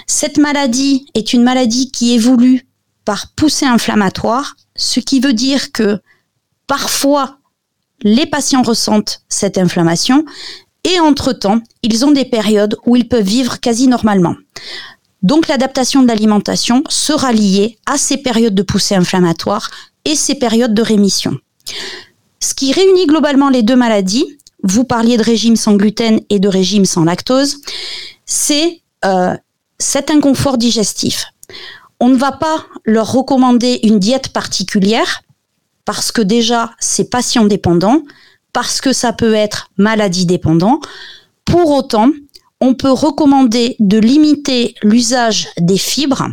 Cette 0.06 0.38
maladie 0.38 1.06
est 1.14 1.34
une 1.34 1.42
maladie 1.42 1.90
qui 1.90 2.14
évolue 2.14 2.66
par 3.04 3.28
poussée 3.36 3.66
inflammatoire, 3.66 4.56
ce 4.76 5.00
qui 5.00 5.20
veut 5.20 5.34
dire 5.34 5.72
que 5.72 6.00
parfois 6.66 7.38
les 8.02 8.26
patients 8.26 8.62
ressentent 8.62 9.22
cette 9.28 9.58
inflammation 9.58 10.24
et 10.84 10.98
entre-temps, 10.98 11.60
ils 11.82 12.04
ont 12.04 12.12
des 12.12 12.24
périodes 12.24 12.76
où 12.86 12.96
ils 12.96 13.08
peuvent 13.08 13.22
vivre 13.24 13.60
quasi 13.60 13.88
normalement. 13.88 14.36
Donc 15.22 15.48
l'adaptation 15.48 16.02
de 16.02 16.08
l'alimentation 16.08 16.82
sera 16.88 17.32
liée 17.32 17.78
à 17.84 17.98
ces 17.98 18.16
périodes 18.16 18.54
de 18.54 18.62
poussée 18.62 18.94
inflammatoire 18.94 19.70
et 20.06 20.14
ces 20.14 20.34
périodes 20.34 20.72
de 20.72 20.82
rémission. 20.82 21.36
Ce 22.42 22.54
qui 22.54 22.72
réunit 22.72 23.06
globalement 23.06 23.50
les 23.50 23.62
deux 23.62 23.76
maladies, 23.76 24.38
vous 24.62 24.84
parliez 24.84 25.16
de 25.16 25.22
régime 25.22 25.56
sans 25.56 25.74
gluten 25.74 26.20
et 26.30 26.38
de 26.38 26.48
régime 26.48 26.84
sans 26.84 27.04
lactose, 27.04 27.56
c'est 28.26 28.80
euh, 29.04 29.36
cet 29.78 30.10
inconfort 30.10 30.58
digestif. 30.58 31.26
On 32.00 32.08
ne 32.08 32.16
va 32.16 32.32
pas 32.32 32.66
leur 32.84 33.12
recommander 33.12 33.80
une 33.82 33.98
diète 33.98 34.30
particulière 34.32 35.22
parce 35.84 36.12
que 36.12 36.22
déjà 36.22 36.70
c'est 36.78 37.10
patient 37.10 37.44
dépendant, 37.44 38.02
parce 38.52 38.80
que 38.80 38.92
ça 38.92 39.12
peut 39.12 39.34
être 39.34 39.70
maladie 39.76 40.26
dépendant. 40.26 40.80
Pour 41.44 41.70
autant, 41.70 42.10
on 42.60 42.74
peut 42.74 42.92
recommander 42.92 43.76
de 43.80 43.98
limiter 43.98 44.74
l'usage 44.82 45.48
des 45.58 45.78
fibres 45.78 46.28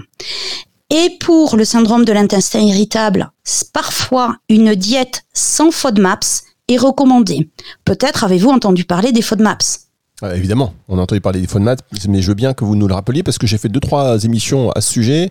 et 0.90 1.18
pour 1.20 1.58
le 1.58 1.66
syndrome 1.66 2.06
de 2.06 2.14
l'intestin 2.14 2.60
irritable, 2.60 3.32
parfois 3.74 4.38
une 4.50 4.76
diète 4.76 5.24
sans 5.34 5.72
FODMAPs 5.72 6.44
est 6.68 6.78
recommandée. 6.78 7.50
Peut-être 7.86 8.24
avez-vous 8.24 8.50
entendu 8.50 8.86
parler 8.86 9.12
des 9.12 9.22
FODMAPs 9.22 9.88
ah, 10.24 10.36
évidemment, 10.36 10.74
on 10.88 10.98
a 10.98 11.02
entendu 11.04 11.22
parler 11.22 11.42
des 11.42 11.46
FODMAPs, 11.46 11.80
mais 12.08 12.24
je 12.24 12.30
veux 12.30 12.34
bien 12.34 12.56
que 12.56 12.66
vous 12.66 12.76
nous 12.76 12.88
le 12.88 12.94
rappeliez 12.96 13.22
parce 13.22 13.38
que 13.38 13.46
j'ai 13.46 13.60
fait 13.60 13.70
deux 13.70 13.80
trois 13.80 14.24
émissions 14.24 14.72
à 14.72 14.82
ce 14.82 14.92
sujet, 14.92 15.30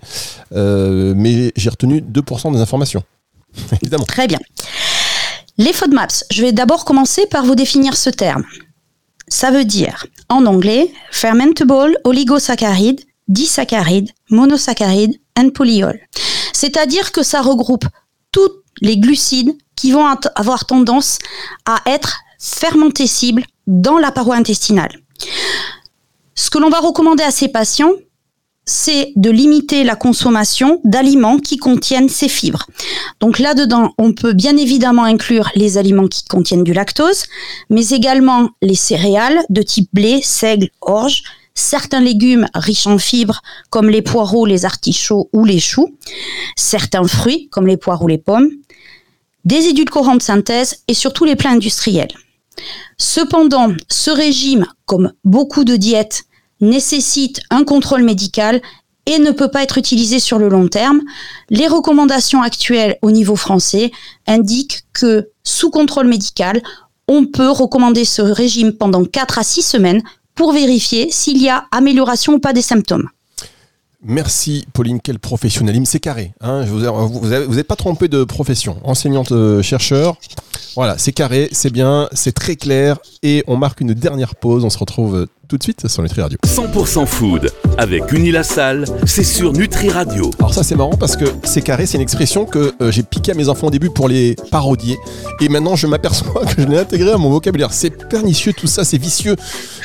euh, 0.52 1.12
mais 1.16 1.52
j'ai 1.56 1.70
retenu 1.70 2.00
2% 2.00 2.52
des 2.52 2.60
informations. 2.60 3.02
évidemment. 3.82 4.04
Très 4.04 4.28
bien. 4.28 4.38
Les 5.58 5.72
FODMAPs, 5.72 6.24
je 6.30 6.42
vais 6.42 6.52
d'abord 6.52 6.84
commencer 6.84 7.26
par 7.26 7.44
vous 7.44 7.56
définir 7.56 7.96
ce 7.96 8.10
terme. 8.10 8.44
Ça 9.26 9.50
veut 9.50 9.64
dire, 9.64 10.06
en 10.28 10.46
anglais, 10.46 10.92
fermentable 11.10 11.98
oligosaccharide, 12.04 13.00
disaccharides, 13.28 14.10
monosaccharides 14.30 15.18
and 15.38 15.50
polyol. 15.50 16.00
C'est-à-dire 16.52 17.12
que 17.12 17.22
ça 17.22 17.42
regroupe 17.42 17.84
tous 18.32 18.50
les 18.80 18.98
glucides 18.98 19.56
qui 19.74 19.92
vont 19.92 20.06
avoir 20.34 20.64
tendance 20.64 21.18
à 21.64 21.80
être 21.86 22.20
fermentescibles 22.38 23.44
dans 23.66 23.98
la 23.98 24.12
paroi 24.12 24.36
intestinale. 24.36 25.00
Ce 26.34 26.50
que 26.50 26.58
l'on 26.58 26.70
va 26.70 26.80
recommander 26.80 27.24
à 27.24 27.30
ces 27.30 27.48
patients, 27.48 27.92
c'est 28.66 29.12
de 29.14 29.30
limiter 29.30 29.84
la 29.84 29.94
consommation 29.94 30.80
d'aliments 30.84 31.38
qui 31.38 31.56
contiennent 31.56 32.08
ces 32.08 32.28
fibres. 32.28 32.66
Donc 33.20 33.38
là-dedans, 33.38 33.94
on 33.96 34.12
peut 34.12 34.32
bien 34.32 34.56
évidemment 34.56 35.04
inclure 35.04 35.48
les 35.54 35.78
aliments 35.78 36.08
qui 36.08 36.24
contiennent 36.24 36.64
du 36.64 36.72
lactose, 36.72 37.24
mais 37.70 37.88
également 37.90 38.50
les 38.62 38.74
céréales 38.74 39.40
de 39.50 39.62
type 39.62 39.88
blé, 39.92 40.20
seigle, 40.20 40.68
orge, 40.80 41.22
certains 41.56 42.00
légumes 42.00 42.46
riches 42.54 42.86
en 42.86 42.98
fibres 42.98 43.42
comme 43.70 43.90
les 43.90 44.02
poireaux, 44.02 44.46
les 44.46 44.64
artichauts 44.64 45.28
ou 45.32 45.44
les 45.44 45.58
choux, 45.58 45.96
certains 46.54 47.08
fruits 47.08 47.48
comme 47.50 47.66
les 47.66 47.76
poires 47.76 48.02
ou 48.02 48.06
les 48.06 48.18
pommes, 48.18 48.50
des 49.44 49.66
édulcorants 49.66 50.16
de 50.16 50.22
synthèse 50.22 50.84
et 50.86 50.94
surtout 50.94 51.24
les 51.24 51.34
plats 51.34 51.50
industriels. 51.50 52.12
Cependant, 52.98 53.72
ce 53.88 54.10
régime, 54.10 54.66
comme 54.84 55.12
beaucoup 55.24 55.64
de 55.64 55.76
diètes, 55.76 56.24
nécessite 56.60 57.40
un 57.50 57.64
contrôle 57.64 58.02
médical 58.02 58.62
et 59.06 59.18
ne 59.18 59.30
peut 59.30 59.50
pas 59.50 59.62
être 59.62 59.78
utilisé 59.78 60.18
sur 60.18 60.38
le 60.38 60.48
long 60.48 60.68
terme. 60.68 61.00
Les 61.48 61.68
recommandations 61.68 62.42
actuelles 62.42 62.98
au 63.02 63.10
niveau 63.10 63.36
français 63.36 63.92
indiquent 64.26 64.84
que 64.92 65.30
sous 65.44 65.70
contrôle 65.70 66.08
médical, 66.08 66.62
on 67.08 67.24
peut 67.26 67.50
recommander 67.50 68.04
ce 68.04 68.22
régime 68.22 68.72
pendant 68.72 69.04
4 69.04 69.38
à 69.38 69.44
6 69.44 69.62
semaines 69.62 70.02
pour 70.36 70.52
vérifier 70.52 71.10
s'il 71.10 71.42
y 71.42 71.48
a 71.48 71.66
amélioration 71.72 72.34
ou 72.34 72.38
pas 72.38 72.52
des 72.52 72.62
symptômes. 72.62 73.08
Merci 74.02 74.66
Pauline, 74.72 75.00
quel 75.02 75.18
professionnalisme, 75.18 75.86
c'est 75.86 75.98
carré. 75.98 76.32
Hein, 76.40 76.64
vous 76.64 77.54
n'êtes 77.56 77.66
pas 77.66 77.74
trompé 77.74 78.06
de 78.06 78.22
profession, 78.22 78.76
enseignante 78.84 79.32
euh, 79.32 79.62
chercheur. 79.62 80.16
Voilà, 80.76 80.98
c'est 80.98 81.12
carré, 81.12 81.48
c'est 81.50 81.72
bien, 81.72 82.08
c'est 82.12 82.32
très 82.32 82.54
clair 82.54 82.98
et 83.22 83.42
on 83.46 83.56
marque 83.56 83.80
une 83.80 83.94
dernière 83.94 84.36
pause. 84.36 84.64
On 84.64 84.70
se 84.70 84.78
retrouve 84.78 85.26
tout 85.48 85.58
de 85.58 85.62
suite 85.62 85.86
sur 85.86 86.02
Nutri 86.02 86.22
Radio. 86.22 86.38
100% 86.46 87.06
food 87.06 87.50
avec 87.78 88.10
Unilassal, 88.12 88.84
c'est 89.06 89.22
sur 89.24 89.52
Nutri 89.52 89.90
Radio. 89.90 90.30
Alors 90.38 90.52
ça 90.52 90.62
c'est 90.62 90.74
marrant 90.74 90.96
parce 90.96 91.16
que 91.16 91.24
c'est 91.44 91.62
carré, 91.62 91.86
c'est 91.86 91.96
une 91.96 92.02
expression 92.02 92.46
que 92.46 92.74
euh, 92.80 92.90
j'ai 92.90 93.02
piqué 93.02 93.32
à 93.32 93.34
mes 93.34 93.48
enfants 93.48 93.68
au 93.68 93.70
début 93.70 93.90
pour 93.90 94.08
les 94.08 94.34
parodier 94.50 94.96
et 95.40 95.48
maintenant 95.48 95.76
je 95.76 95.86
m'aperçois 95.86 96.44
que 96.56 96.62
je 96.62 96.66
l'ai 96.66 96.78
intégré 96.78 97.12
à 97.12 97.16
mon 97.18 97.30
vocabulaire. 97.30 97.72
C'est 97.72 98.08
pernicieux 98.08 98.52
tout 98.52 98.66
ça, 98.66 98.84
c'est 98.84 98.98
vicieux. 98.98 99.36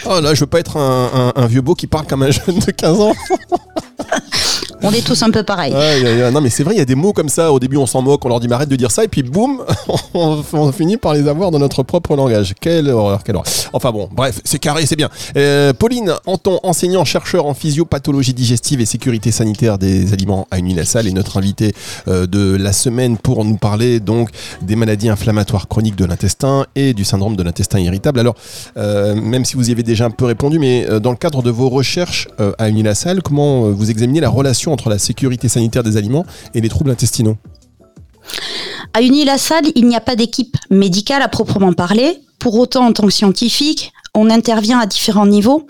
Oh 0.05 0.19
là, 0.19 0.33
je 0.33 0.39
veux 0.41 0.47
pas 0.47 0.59
être 0.59 0.77
un, 0.77 1.31
un 1.35 1.47
vieux 1.47 1.61
beau 1.61 1.75
qui 1.75 1.87
parle 1.87 2.07
comme 2.07 2.23
un 2.23 2.31
jeune 2.31 2.59
de 2.59 2.71
15 2.71 2.99
ans. 2.99 3.13
On 4.83 4.91
est 4.91 5.05
tous 5.05 5.21
un 5.23 5.31
peu 5.31 5.43
pareils. 5.43 5.73
non, 6.31 6.41
mais 6.41 6.49
c'est 6.49 6.63
vrai, 6.63 6.75
il 6.75 6.77
y 6.77 6.81
a 6.81 6.85
des 6.85 6.95
mots 6.95 7.13
comme 7.13 7.29
ça. 7.29 7.51
Au 7.51 7.59
début, 7.59 7.77
on 7.77 7.85
s'en 7.85 8.01
moque, 8.01 8.23
on 8.25 8.29
leur 8.29 8.39
dit 8.39 8.51
arrête 8.51 8.69
de 8.69 8.75
dire 8.75 8.91
ça, 8.91 9.03
et 9.03 9.07
puis 9.07 9.23
boum, 9.23 9.61
on, 10.13 10.71
finit 10.71 10.97
par 10.97 11.13
les 11.13 11.27
avoir 11.27 11.51
dans 11.51 11.59
notre 11.59 11.83
propre 11.83 12.15
langage. 12.15 12.53
Quelle 12.59 12.89
horreur, 12.89 13.23
quelle 13.23 13.35
horreur. 13.35 13.51
Enfin 13.73 13.91
bon, 13.91 14.09
bref, 14.11 14.39
c'est 14.43 14.59
carré, 14.59 14.85
c'est 14.85 14.95
bien. 14.95 15.09
Euh, 15.37 15.73
Pauline 15.73 16.13
Anton, 16.25 16.59
enseignant, 16.63 17.05
chercheur 17.05 17.45
en 17.45 17.53
physiopathologie 17.53 18.33
digestive 18.33 18.81
et 18.81 18.85
sécurité 18.85 19.31
sanitaire 19.31 19.77
des 19.77 20.13
aliments 20.13 20.47
à 20.51 20.57
Unilassal, 20.59 21.07
est 21.07 21.11
notre 21.11 21.37
invité 21.37 21.73
euh, 22.07 22.27
de 22.27 22.55
la 22.55 22.73
semaine 22.73 23.17
pour 23.17 23.45
nous 23.45 23.57
parler 23.57 23.99
donc 23.99 24.29
des 24.61 24.75
maladies 24.75 25.09
inflammatoires 25.09 25.67
chroniques 25.67 25.95
de 25.95 26.05
l'intestin 26.05 26.65
et 26.75 26.93
du 26.93 27.05
syndrome 27.05 27.35
de 27.35 27.43
l'intestin 27.43 27.79
irritable. 27.79 28.19
Alors, 28.19 28.35
euh, 28.77 29.15
même 29.15 29.45
si 29.45 29.55
vous 29.55 29.69
y 29.69 29.71
avez 29.71 29.83
déjà 29.83 30.05
un 30.05 30.11
peu 30.11 30.25
répondu, 30.25 30.59
mais 30.59 30.87
dans 30.99 31.11
le 31.11 31.17
cadre 31.17 31.41
de 31.41 31.49
vos 31.49 31.69
recherches 31.69 32.27
à 32.57 32.69
Unilassal, 32.69 33.21
comment 33.21 33.69
vous 33.69 33.89
examinez 33.89 34.19
la 34.19 34.29
relation 34.29 34.70
entre 34.71 34.89
la 34.89 34.99
sécurité 34.99 35.47
sanitaire 35.47 35.83
des 35.83 35.97
aliments 35.97 36.25
et 36.53 36.61
les 36.61 36.69
troubles 36.69 36.91
intestinaux 36.91 37.37
À 38.93 39.01
Unilassal, 39.01 39.65
il 39.75 39.87
n'y 39.87 39.95
a 39.95 40.01
pas 40.01 40.15
d'équipe 40.15 40.55
médicale 40.69 41.21
à 41.21 41.27
proprement 41.27 41.73
parler. 41.73 42.19
Pour 42.39 42.55
autant, 42.55 42.85
en 42.87 42.93
tant 42.93 43.05
que 43.05 43.11
scientifique, 43.11 43.93
on 44.13 44.29
intervient 44.29 44.79
à 44.79 44.85
différents 44.85 45.27
niveaux. 45.27 45.67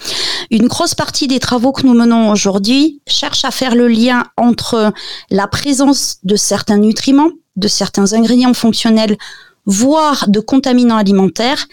Une 0.49 0.67
grosse 0.67 0.95
partie 0.95 1.27
des 1.27 1.39
travaux 1.39 1.71
que 1.71 1.85
nous 1.85 1.93
menons 1.93 2.31
aujourd'hui 2.31 3.01
cherche 3.07 3.45
à 3.45 3.51
faire 3.51 3.75
le 3.75 3.87
lien 3.87 4.23
entre 4.37 4.93
la 5.29 5.47
présence 5.47 6.17
de 6.23 6.35
certains 6.35 6.77
nutriments, 6.77 7.31
de 7.55 7.67
certains 7.67 8.13
ingrédients 8.13 8.53
fonctionnels, 8.53 9.17
voire 9.65 10.27
de 10.27 10.39
contaminants 10.39 10.97
alimentaires, 10.97 11.67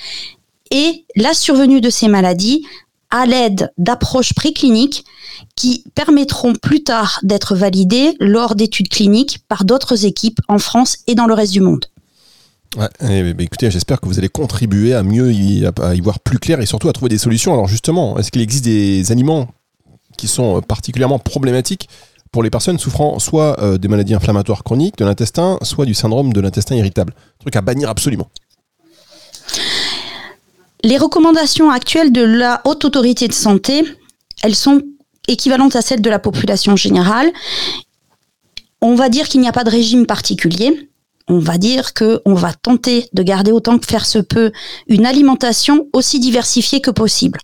et 0.70 1.06
la 1.16 1.32
survenue 1.32 1.80
de 1.80 1.88
ces 1.88 2.08
maladies 2.08 2.66
à 3.10 3.26
l'aide 3.26 3.72
d'approches 3.78 4.34
précliniques 4.34 5.04
qui 5.56 5.84
permettront 5.94 6.54
plus 6.54 6.82
tard 6.82 7.20
d'être 7.22 7.54
validées 7.54 8.14
lors 8.20 8.54
d'études 8.54 8.88
cliniques 8.88 9.40
par 9.48 9.64
d'autres 9.64 10.04
équipes 10.04 10.40
en 10.48 10.58
France 10.58 10.98
et 11.06 11.14
dans 11.14 11.26
le 11.26 11.34
reste 11.34 11.52
du 11.52 11.60
monde. 11.60 11.86
Eh, 13.08 13.34
écoutez, 13.38 13.70
j'espère 13.70 14.00
que 14.00 14.06
vous 14.06 14.18
allez 14.18 14.28
contribuer 14.28 14.94
à 14.94 15.02
mieux 15.02 15.32
y, 15.32 15.66
voir 16.02 16.20
plus 16.20 16.38
clair 16.38 16.60
et 16.60 16.66
surtout 16.66 16.88
à 16.88 16.92
trouver 16.92 17.08
des 17.08 17.18
solutions. 17.18 17.52
Alors 17.52 17.66
justement, 17.66 18.18
est-ce 18.18 18.30
qu'il 18.30 18.42
existe 18.42 18.64
des 18.64 19.10
aliments 19.10 19.48
qui 20.16 20.28
sont 20.28 20.60
particulièrement 20.60 21.18
problématiques 21.18 21.88
pour 22.30 22.42
les 22.42 22.50
personnes 22.50 22.78
souffrant 22.78 23.18
soit 23.18 23.58
euh, 23.62 23.78
des 23.78 23.88
maladies 23.88 24.14
inflammatoires 24.14 24.64
chroniques 24.64 24.98
de 24.98 25.04
l'intestin, 25.04 25.58
soit 25.62 25.86
du 25.86 25.94
syndrome 25.94 26.32
de 26.32 26.40
l'intestin 26.40 26.74
irritable? 26.76 27.14
Truc 27.38 27.56
à 27.56 27.62
bannir 27.62 27.88
absolument. 27.88 28.28
Les 30.84 30.96
recommandations 30.96 31.70
actuelles 31.70 32.12
de 32.12 32.22
la 32.22 32.60
Haute 32.64 32.84
Autorité 32.84 33.26
de 33.26 33.32
Santé, 33.32 33.84
elles 34.42 34.54
sont 34.54 34.82
équivalentes 35.26 35.74
à 35.74 35.82
celles 35.82 36.00
de 36.00 36.10
la 36.10 36.20
population 36.20 36.76
générale. 36.76 37.32
On 38.80 38.94
va 38.94 39.08
dire 39.08 39.28
qu'il 39.28 39.40
n'y 39.40 39.48
a 39.48 39.52
pas 39.52 39.64
de 39.64 39.70
régime 39.70 40.06
particulier. 40.06 40.88
On 41.26 41.40
va 41.40 41.58
dire 41.58 41.92
que 41.92 42.22
on 42.24 42.34
va 42.34 42.54
tenter 42.54 43.06
de 43.12 43.22
garder 43.22 43.50
autant 43.50 43.78
que 43.78 43.86
faire 43.86 44.06
se 44.06 44.18
peut 44.18 44.52
une 44.86 45.04
alimentation 45.04 45.88
aussi 45.92 46.20
diversifiée 46.20 46.80
que 46.80 46.90
possible. 46.90 47.40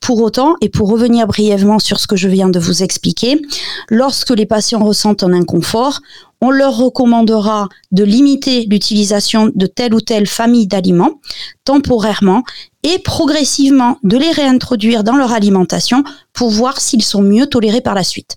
Pour 0.00 0.22
autant, 0.22 0.56
et 0.62 0.70
pour 0.70 0.88
revenir 0.88 1.26
brièvement 1.26 1.78
sur 1.78 2.00
ce 2.00 2.06
que 2.06 2.16
je 2.16 2.26
viens 2.26 2.48
de 2.48 2.58
vous 2.58 2.82
expliquer, 2.82 3.40
lorsque 3.88 4.30
les 4.30 4.46
patients 4.46 4.82
ressentent 4.82 5.22
un 5.22 5.32
inconfort, 5.32 6.00
on 6.40 6.50
leur 6.50 6.76
recommandera 6.76 7.68
de 7.92 8.02
limiter 8.02 8.64
l'utilisation 8.64 9.50
de 9.54 9.66
telle 9.66 9.94
ou 9.94 10.00
telle 10.00 10.26
famille 10.26 10.66
d'aliments 10.66 11.20
temporairement 11.64 12.42
et 12.82 12.98
progressivement 12.98 13.98
de 14.02 14.16
les 14.16 14.30
réintroduire 14.30 15.04
dans 15.04 15.16
leur 15.16 15.32
alimentation 15.32 16.04
pour 16.32 16.50
voir 16.50 16.80
s'ils 16.80 17.02
sont 17.02 17.22
mieux 17.22 17.46
tolérés 17.46 17.80
par 17.80 17.94
la 17.94 18.04
suite. 18.04 18.36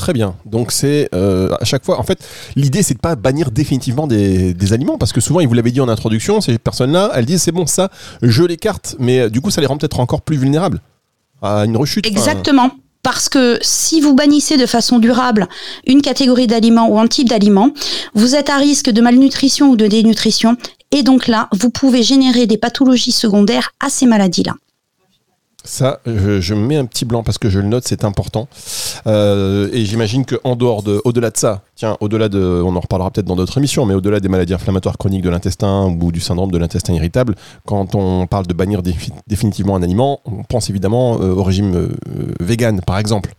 Très 0.00 0.14
bien. 0.14 0.34
Donc 0.46 0.72
c'est 0.72 1.10
euh, 1.14 1.54
à 1.60 1.64
chaque 1.66 1.84
fois, 1.84 2.00
en 2.00 2.02
fait, 2.02 2.26
l'idée 2.56 2.82
c'est 2.82 2.94
de 2.94 3.00
pas 3.00 3.16
bannir 3.16 3.50
définitivement 3.50 4.06
des, 4.06 4.72
aliments 4.72 4.96
parce 4.96 5.12
que 5.12 5.20
souvent, 5.20 5.40
il 5.40 5.48
vous 5.48 5.54
l'avait 5.54 5.72
dit 5.72 5.80
en 5.80 5.88
introduction, 5.88 6.40
ces 6.40 6.58
personnes-là, 6.58 7.10
elles 7.14 7.26
disent 7.26 7.42
c'est 7.42 7.52
bon 7.52 7.66
ça, 7.66 7.90
je 8.22 8.42
l'écarte, 8.42 8.96
mais 8.98 9.20
euh, 9.20 9.28
du 9.28 9.42
coup 9.42 9.50
ça 9.50 9.60
les 9.60 9.66
rend 9.66 9.76
peut-être 9.76 10.00
encore 10.00 10.22
plus 10.22 10.38
vulnérables 10.38 10.80
à 11.42 11.66
une 11.66 11.76
rechute. 11.76 12.06
Exactement. 12.06 12.70
Parce 13.02 13.28
que 13.28 13.58
si 13.62 14.00
vous 14.00 14.14
bannissez 14.14 14.56
de 14.56 14.66
façon 14.66 14.98
durable 14.98 15.48
une 15.86 16.02
catégorie 16.02 16.46
d'aliments 16.46 16.88
ou 16.88 16.98
un 16.98 17.06
type 17.06 17.28
d'aliments, 17.28 17.70
vous 18.14 18.34
êtes 18.34 18.50
à 18.50 18.56
risque 18.56 18.90
de 18.90 19.00
malnutrition 19.00 19.70
ou 19.70 19.76
de 19.76 19.86
dénutrition. 19.86 20.56
Et 20.92 21.02
donc 21.02 21.28
là, 21.28 21.48
vous 21.52 21.70
pouvez 21.70 22.02
générer 22.02 22.46
des 22.46 22.58
pathologies 22.58 23.12
secondaires 23.12 23.72
à 23.80 23.88
ces 23.88 24.06
maladies-là. 24.06 24.54
Ça, 25.62 26.00
je, 26.06 26.54
mets 26.54 26.76
un 26.76 26.86
petit 26.86 27.04
blanc 27.04 27.22
parce 27.22 27.36
que 27.36 27.50
je 27.50 27.58
le 27.58 27.68
note, 27.68 27.84
c'est 27.86 28.04
important. 28.04 28.48
Euh, 29.06 29.68
et 29.72 29.84
j'imagine 29.84 30.24
qu'en 30.24 30.56
dehors 30.56 30.82
de, 30.82 31.02
au-delà 31.04 31.30
de 31.30 31.36
ça, 31.36 31.62
tiens, 31.76 31.98
au-delà 32.00 32.30
de, 32.30 32.62
on 32.64 32.74
en 32.76 32.80
reparlera 32.80 33.10
peut-être 33.10 33.26
dans 33.26 33.36
d'autres 33.36 33.58
émissions, 33.58 33.84
mais 33.84 33.92
au-delà 33.92 34.20
des 34.20 34.28
maladies 34.28 34.54
inflammatoires 34.54 34.96
chroniques 34.96 35.22
de 35.22 35.28
l'intestin 35.28 35.84
ou 36.00 36.12
du 36.12 36.20
syndrome 36.20 36.50
de 36.50 36.56
l'intestin 36.56 36.94
irritable, 36.94 37.34
quand 37.66 37.94
on 37.94 38.26
parle 38.26 38.46
de 38.46 38.54
bannir 38.54 38.80
définitivement 39.26 39.76
un 39.76 39.82
aliment, 39.82 40.20
on 40.24 40.44
pense 40.44 40.70
évidemment 40.70 41.20
euh, 41.20 41.34
au 41.34 41.42
régime 41.42 41.74
euh, 41.74 41.88
vegan, 42.40 42.80
par 42.80 42.98
exemple. 42.98 43.34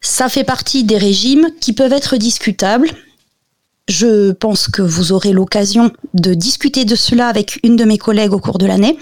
Ça 0.00 0.28
fait 0.28 0.44
partie 0.44 0.84
des 0.84 0.98
régimes 0.98 1.48
qui 1.60 1.72
peuvent 1.72 1.92
être 1.92 2.16
discutables 2.16 2.88
je 3.88 4.32
pense 4.32 4.68
que 4.68 4.82
vous 4.82 5.12
aurez 5.12 5.32
l'occasion 5.32 5.92
de 6.14 6.34
discuter 6.34 6.84
de 6.84 6.96
cela 6.96 7.28
avec 7.28 7.60
une 7.62 7.76
de 7.76 7.84
mes 7.84 7.98
collègues 7.98 8.32
au 8.32 8.40
cours 8.40 8.58
de 8.58 8.66
l'année. 8.66 8.98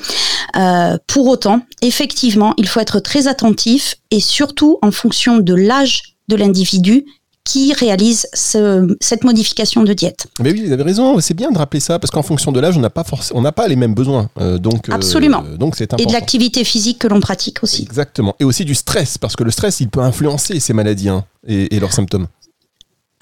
Euh, 0.56 0.98
pour 1.06 1.26
autant, 1.26 1.60
effectivement, 1.80 2.54
il 2.58 2.68
faut 2.68 2.80
être 2.80 3.00
très 3.00 3.26
attentif 3.26 3.96
et 4.10 4.20
surtout 4.20 4.78
en 4.82 4.90
fonction 4.90 5.38
de 5.38 5.54
l'âge 5.54 6.16
de 6.28 6.36
l'individu 6.36 7.04
qui 7.44 7.74
réalise 7.74 8.26
cette 8.32 9.22
modification 9.22 9.82
de 9.82 9.92
diète. 9.92 10.28
Mais 10.40 10.50
oui, 10.50 10.64
vous 10.64 10.72
avez 10.72 10.82
raison, 10.82 11.20
c'est 11.20 11.34
bien 11.34 11.50
de 11.50 11.58
rappeler 11.58 11.80
ça 11.80 11.98
parce 11.98 12.10
qu'en 12.10 12.22
fonction 12.22 12.52
de 12.52 12.60
l'âge, 12.60 12.78
on 12.78 12.80
n'a 12.80 12.88
pas 12.88 13.04
on 13.34 13.42
n'a 13.42 13.52
pas 13.52 13.68
les 13.68 13.76
mêmes 13.76 13.94
besoins. 13.94 14.30
Euh, 14.40 14.56
donc 14.56 14.88
euh, 14.88 14.94
absolument. 14.94 15.44
donc 15.58 15.76
c'est 15.76 15.92
Et 16.00 16.06
de 16.06 16.12
l'activité 16.12 16.64
physique 16.64 17.00
que 17.00 17.06
l'on 17.06 17.20
pratique 17.20 17.62
aussi. 17.62 17.82
Exactement. 17.82 18.34
Et 18.40 18.44
aussi 18.44 18.64
du 18.64 18.74
stress 18.74 19.18
parce 19.18 19.36
que 19.36 19.44
le 19.44 19.50
stress, 19.50 19.80
il 19.80 19.88
peut 19.90 20.00
influencer 20.00 20.58
ces 20.58 20.72
maladies 20.72 21.10
hein, 21.10 21.24
et 21.46 21.78
leurs 21.78 21.92
symptômes. 21.92 22.28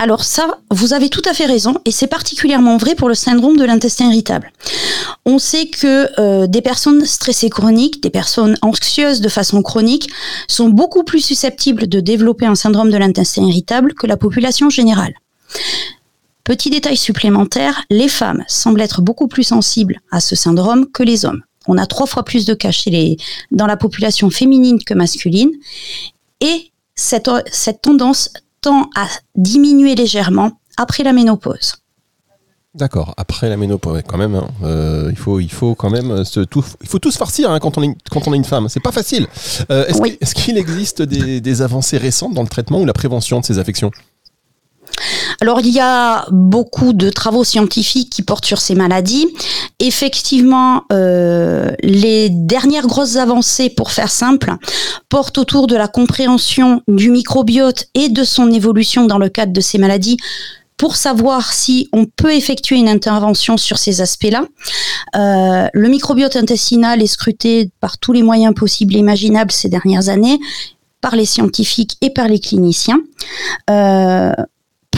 Alors 0.02 0.24
ça, 0.24 0.58
vous 0.72 0.94
avez 0.94 1.08
tout 1.10 1.22
à 1.30 1.32
fait 1.32 1.46
raison, 1.46 1.76
et 1.84 1.92
c'est 1.92 2.08
particulièrement 2.08 2.76
vrai 2.76 2.96
pour 2.96 3.08
le 3.08 3.14
syndrome 3.14 3.56
de 3.56 3.64
l'intestin 3.64 4.10
irritable. 4.10 4.50
On 5.26 5.38
sait 5.38 5.66
que 5.66 6.08
euh, 6.18 6.48
des 6.48 6.60
personnes 6.60 7.06
stressées 7.06 7.50
chroniques, 7.50 8.02
des 8.02 8.10
personnes 8.10 8.58
anxieuses 8.62 9.20
de 9.20 9.28
façon 9.28 9.62
chronique, 9.62 10.10
sont 10.48 10.70
beaucoup 10.70 11.04
plus 11.04 11.20
susceptibles 11.20 11.86
de 11.86 12.00
développer 12.00 12.46
un 12.46 12.56
syndrome 12.56 12.90
de 12.90 12.96
l'intestin 12.96 13.46
irritable 13.46 13.94
que 13.94 14.08
la 14.08 14.16
population 14.16 14.70
générale. 14.70 15.14
Petit 16.42 16.70
détail 16.70 16.96
supplémentaire, 16.96 17.84
les 17.88 18.08
femmes 18.08 18.42
semblent 18.48 18.80
être 18.80 19.02
beaucoup 19.02 19.28
plus 19.28 19.44
sensibles 19.44 20.00
à 20.10 20.18
ce 20.18 20.34
syndrome 20.34 20.90
que 20.90 21.04
les 21.04 21.24
hommes. 21.26 21.44
On 21.68 21.78
a 21.78 21.86
trois 21.86 22.06
fois 22.06 22.24
plus 22.24 22.44
de 22.44 22.54
cas 22.54 22.72
chez 22.72 22.90
les, 22.90 23.18
dans 23.52 23.68
la 23.68 23.76
population 23.76 24.30
féminine 24.30 24.82
que 24.82 24.94
masculine. 24.94 25.52
Et 26.40 26.72
cette, 26.96 27.30
cette 27.52 27.82
tendance 27.82 28.30
tend 28.62 28.88
à 28.96 29.06
diminuer 29.34 29.94
légèrement 29.94 30.52
après 30.78 31.02
la 31.02 31.12
ménopause. 31.12 31.74
D'accord. 32.74 33.12
Après 33.18 33.50
la 33.50 33.58
ménopause, 33.58 34.00
quand 34.08 34.16
même, 34.16 34.34
hein, 34.34 34.48
euh, 34.62 35.08
il 35.10 35.16
faut, 35.16 35.40
il 35.40 35.52
faut 35.52 35.74
quand 35.74 35.90
même 35.90 36.24
se 36.24 36.40
tout, 36.40 36.64
il 36.80 36.88
faut 36.88 36.98
tout 36.98 37.10
se 37.10 37.18
farcir 37.18 37.50
hein, 37.50 37.58
quand 37.58 37.76
on 37.76 37.82
est, 37.82 37.94
quand 38.10 38.26
on 38.26 38.32
est 38.32 38.36
une 38.36 38.46
femme. 38.46 38.70
C'est 38.70 38.80
pas 38.80 38.92
facile. 38.92 39.26
Euh, 39.70 39.84
est-ce, 39.86 40.34
qu'il, 40.34 40.56
existe 40.56 41.02
des, 41.02 41.42
des, 41.42 41.60
avancées 41.60 41.98
récentes 41.98 42.32
dans 42.32 42.42
le 42.42 42.48
traitement 42.48 42.80
ou 42.80 42.86
la 42.86 42.94
prévention 42.94 43.40
de 43.40 43.44
ces 43.44 43.58
affections? 43.58 43.90
Alors 45.40 45.60
il 45.60 45.68
y 45.68 45.80
a 45.80 46.26
beaucoup 46.30 46.92
de 46.92 47.10
travaux 47.10 47.44
scientifiques 47.44 48.10
qui 48.10 48.22
portent 48.22 48.46
sur 48.46 48.60
ces 48.60 48.74
maladies. 48.74 49.26
Effectivement, 49.80 50.82
euh, 50.92 51.70
les 51.82 52.28
dernières 52.30 52.86
grosses 52.86 53.16
avancées, 53.16 53.70
pour 53.70 53.90
faire 53.90 54.10
simple, 54.10 54.54
portent 55.08 55.38
autour 55.38 55.66
de 55.66 55.76
la 55.76 55.88
compréhension 55.88 56.82
du 56.88 57.10
microbiote 57.10 57.86
et 57.94 58.08
de 58.08 58.24
son 58.24 58.50
évolution 58.50 59.06
dans 59.06 59.18
le 59.18 59.28
cadre 59.28 59.52
de 59.52 59.60
ces 59.60 59.78
maladies 59.78 60.18
pour 60.76 60.96
savoir 60.96 61.52
si 61.52 61.88
on 61.92 62.06
peut 62.06 62.34
effectuer 62.34 62.76
une 62.76 62.88
intervention 62.88 63.56
sur 63.56 63.78
ces 63.78 64.00
aspects-là. 64.00 64.44
Euh, 65.14 65.68
le 65.72 65.88
microbiote 65.88 66.34
intestinal 66.34 67.02
est 67.02 67.06
scruté 67.06 67.70
par 67.78 67.98
tous 67.98 68.12
les 68.12 68.22
moyens 68.22 68.52
possibles 68.52 68.96
et 68.96 68.98
imaginables 68.98 69.52
ces 69.52 69.68
dernières 69.68 70.08
années 70.08 70.40
par 71.00 71.16
les 71.16 71.24
scientifiques 71.26 71.96
et 72.00 72.10
par 72.10 72.28
les 72.28 72.40
cliniciens. 72.40 73.00
Euh, 73.70 74.32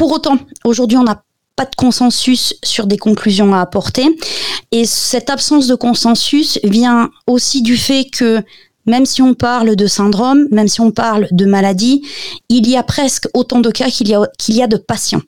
pour 0.05 0.13
autant, 0.13 0.37
aujourd'hui, 0.67 0.99
on 0.99 1.03
n'a 1.03 1.25
pas 1.57 1.65
de 1.65 1.75
consensus 1.77 2.55
sur 2.63 2.87
des 2.87 2.99
conclusions 2.99 3.55
à 3.55 3.63
apporter. 3.63 4.05
Et 4.71 4.85
cette 4.85 5.31
absence 5.31 5.67
de 5.67 5.75
consensus 5.75 6.61
vient 6.63 7.11
aussi 7.27 7.63
du 7.63 7.79
fait 7.79 8.05
que 8.05 8.43
même 8.85 9.07
si 9.07 9.23
on 9.23 9.33
parle 9.33 9.77
de 9.77 9.87
syndrome, 9.87 10.47
même 10.51 10.69
si 10.69 10.83
on 10.83 10.91
parle 10.91 11.27
de 11.31 11.47
maladie, 11.47 12.03
il 12.51 12.69
y 12.69 12.77
a 12.77 12.83
presque 12.83 13.29
autant 13.33 13.61
de 13.61 13.71
cas 13.71 13.89
qu'il 13.89 14.09
y 14.09 14.15
a, 14.15 14.29
qu'il 14.39 14.57
y 14.57 14.63
a 14.63 14.67
de 14.67 14.77
patients. 14.77 15.23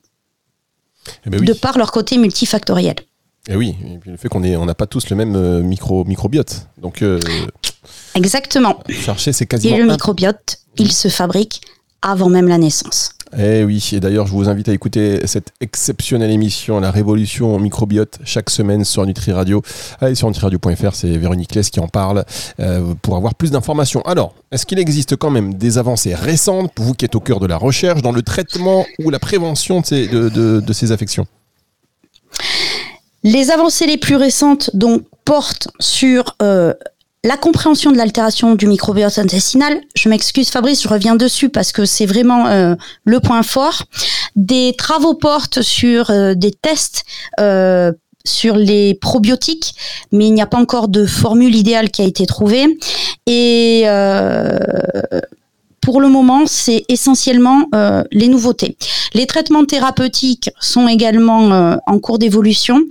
Eh 1.25 1.31
ben 1.31 1.43
de 1.43 1.53
par 1.53 1.79
leur 1.79 1.91
côté 1.91 2.19
multifactoriel. 2.19 2.97
Et 3.47 3.53
eh 3.53 3.55
oui, 3.55 3.75
le 4.05 4.15
fait 4.15 4.29
qu'on 4.29 4.43
on 4.43 4.65
n'a 4.65 4.75
pas 4.75 4.85
tous 4.85 5.09
le 5.09 5.15
même 5.15 5.35
euh, 5.35 5.63
micro, 5.63 6.05
microbiote. 6.05 6.67
Donc, 6.77 7.01
euh, 7.01 7.19
Exactement. 8.13 8.77
Chercher, 8.89 9.33
c'est 9.33 9.47
quasiment. 9.47 9.75
Et 9.75 9.79
le 9.79 9.87
microbiote, 9.87 10.59
il 10.77 10.91
se 10.91 11.07
fabrique 11.07 11.61
avant 12.03 12.29
même 12.29 12.47
la 12.47 12.59
naissance. 12.59 13.16
Eh 13.35 13.63
oui, 13.63 13.89
et 13.91 13.99
d'ailleurs, 13.99 14.25
je 14.25 14.31
vous 14.31 14.47
invite 14.47 14.69
à 14.69 14.73
écouter 14.73 15.19
cette 15.25 15.51
exceptionnelle 15.59 16.31
émission, 16.31 16.79
La 16.79 16.91
Révolution 16.91 17.59
microbiote, 17.59 18.19
chaque 18.23 18.49
semaine 18.49 18.85
sur 18.85 19.05
Nutri 19.05 19.33
Radio. 19.33 19.61
Allez 19.99 20.15
sur 20.15 20.27
nutriradio.fr, 20.29 20.93
c'est 20.95 21.17
Véronique 21.17 21.53
Lès 21.53 21.69
qui 21.69 21.81
en 21.81 21.89
parle 21.89 22.23
euh, 22.59 22.93
pour 23.01 23.17
avoir 23.17 23.35
plus 23.35 23.51
d'informations. 23.51 24.01
Alors, 24.03 24.33
est-ce 24.51 24.65
qu'il 24.65 24.79
existe 24.79 25.17
quand 25.17 25.29
même 25.29 25.55
des 25.55 25.77
avancées 25.77 26.15
récentes, 26.15 26.71
pour 26.73 26.85
vous 26.85 26.93
qui 26.93 27.03
êtes 27.03 27.15
au 27.15 27.19
cœur 27.19 27.41
de 27.41 27.47
la 27.47 27.57
recherche, 27.57 28.01
dans 28.01 28.13
le 28.13 28.21
traitement 28.21 28.85
ou 28.99 29.09
la 29.09 29.19
prévention 29.19 29.81
de 29.81 29.85
ces, 30.73 30.91
affections? 30.93 31.27
Les 33.23 33.51
avancées 33.51 33.87
les 33.87 33.97
plus 33.97 34.15
récentes 34.15 34.71
donc, 34.73 35.03
portent 35.25 35.67
sur 35.81 36.37
euh, 36.41 36.73
la 37.27 37.35
compréhension 37.35 37.91
de 37.91 37.97
l'altération 37.97 38.55
du 38.55 38.67
microbiote 38.67 39.19
intestinal, 39.19 39.81
je 39.95 40.07
m'excuse 40.07 40.49
Fabrice, 40.49 40.81
je 40.81 40.87
reviens 40.87 41.15
dessus 41.15 41.49
parce 41.49 41.73
que 41.73 41.83
c'est 41.83 42.05
vraiment 42.05 42.47
euh, 42.47 42.75
le 43.03 43.19
point 43.19 43.43
fort. 43.43 43.83
Des 44.37 44.73
travaux 44.77 45.13
portent 45.13 45.61
sur 45.61 46.09
euh, 46.09 46.35
des 46.35 46.51
tests 46.51 47.03
euh, 47.41 47.91
sur 48.23 48.55
les 48.55 48.93
probiotiques, 48.93 49.75
mais 50.13 50.27
il 50.27 50.33
n'y 50.33 50.41
a 50.41 50.47
pas 50.47 50.57
encore 50.57 50.87
de 50.87 51.05
formule 51.05 51.53
idéale 51.53 51.91
qui 51.91 52.01
a 52.01 52.05
été 52.05 52.25
trouvée. 52.25 52.77
Et 53.25 53.83
pour 55.87 56.01
le 56.01 56.09
moment, 56.09 56.45
c'est 56.47 56.83
essentiellement 56.89 57.69
les 58.11 58.27
nouveautés. 58.27 58.75
Les 59.13 59.25
traitements 59.25 59.63
thérapeutiques 59.63 60.49
sont 60.59 60.85
également 60.89 61.79
en 61.87 61.99
cours 61.99 62.19
d'évolution, 62.19 62.83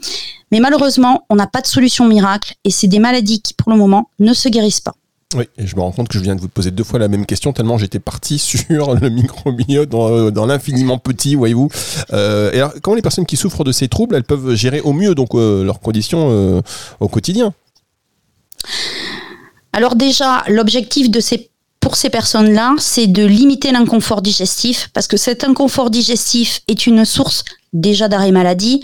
mais 0.51 0.61
malheureusement, 0.61 1.27
on 1.29 1.37
n'a 1.37 1.47
pas 1.47 1.61
de 1.61 1.67
solution 1.67 2.09
miracle 2.09 2.55
et 2.65 2.71
c'est 2.71 2.87
des 2.87 2.99
maladies 2.99 3.43
qui, 3.43 3.53
pour 3.53 3.71
le 3.71 3.77
moment, 3.77 4.09
ne 4.19 4.33
se 4.33 4.49
guérissent 4.49 4.81
pas. 4.81 4.95
Oui, 5.37 5.45
et 5.59 5.67
je 5.67 5.77
me 5.77 5.83
rends 5.83 5.93
compte 5.93 6.09
que 6.09 6.17
je 6.17 6.23
viens 6.23 6.37
de 6.37 6.41
vous 6.41 6.49
poser 6.49 6.71
deux 6.71 6.85
fois 6.85 6.99
la 6.99 7.09
même 7.09 7.27
question, 7.27 7.53
tellement 7.53 7.77
j'étais 7.77 7.99
parti 7.99 8.39
sur 8.39 8.95
le 8.95 9.11
microbiote 9.11 9.91
dans, 9.91 10.11
euh, 10.11 10.31
dans 10.31 10.47
l'infiniment 10.47 10.97
petit, 10.97 11.35
voyez-vous. 11.35 11.69
Euh, 12.15 12.51
et 12.53 12.57
alors, 12.57 12.73
comment 12.83 12.97
les 12.97 13.03
personnes 13.03 13.27
qui 13.27 13.37
souffrent 13.37 13.65
de 13.65 13.73
ces 13.73 13.89
troubles, 13.89 14.15
elles 14.15 14.25
peuvent 14.25 14.55
gérer 14.55 14.81
au 14.81 14.95
mieux 14.95 15.15
donc 15.15 15.35
euh, 15.35 15.65
leurs 15.65 15.81
conditions 15.81 16.63
au 17.01 17.09
quotidien? 17.09 17.53
Alors 19.75 19.97
déjà, 19.97 20.43
l'objectif 20.49 21.11
de 21.11 21.21
ces 21.21 21.51
pour 21.81 21.97
ces 21.97 22.11
personnes-là, 22.11 22.75
c'est 22.79 23.07
de 23.07 23.25
limiter 23.25 23.71
l'inconfort 23.71 24.23
digestif, 24.23 24.91
parce 24.93 25.07
que 25.07 25.17
cet 25.17 25.45
inconfort 25.45 25.91
digestif 25.91 26.61
est 26.69 26.87
une 26.87 27.05
source 27.05 27.45
déjà 27.73 28.09
d'arrêt 28.09 28.33
maladie, 28.33 28.83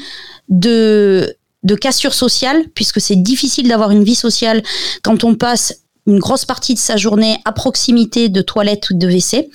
de 0.48 1.37
de 1.62 1.74
cassure 1.76 2.14
sociale, 2.14 2.64
puisque 2.74 3.00
c'est 3.00 3.16
difficile 3.16 3.68
d'avoir 3.68 3.92
une 3.92 4.02
vie 4.02 4.16
sociale 4.16 4.62
quand 5.02 5.22
on 5.24 5.35
passe 5.37 5.83
une 6.07 6.18
grosse 6.18 6.44
partie 6.44 6.74
de 6.74 6.78
sa 6.81 6.96
journée 6.96 7.38
à 7.44 7.52
proximité 7.52 8.28
de 8.28 8.42
toilettes 8.42 8.90
ou 8.90 8.94
de 8.94 9.07
WC. 9.07 9.48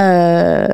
Euh, 0.00 0.66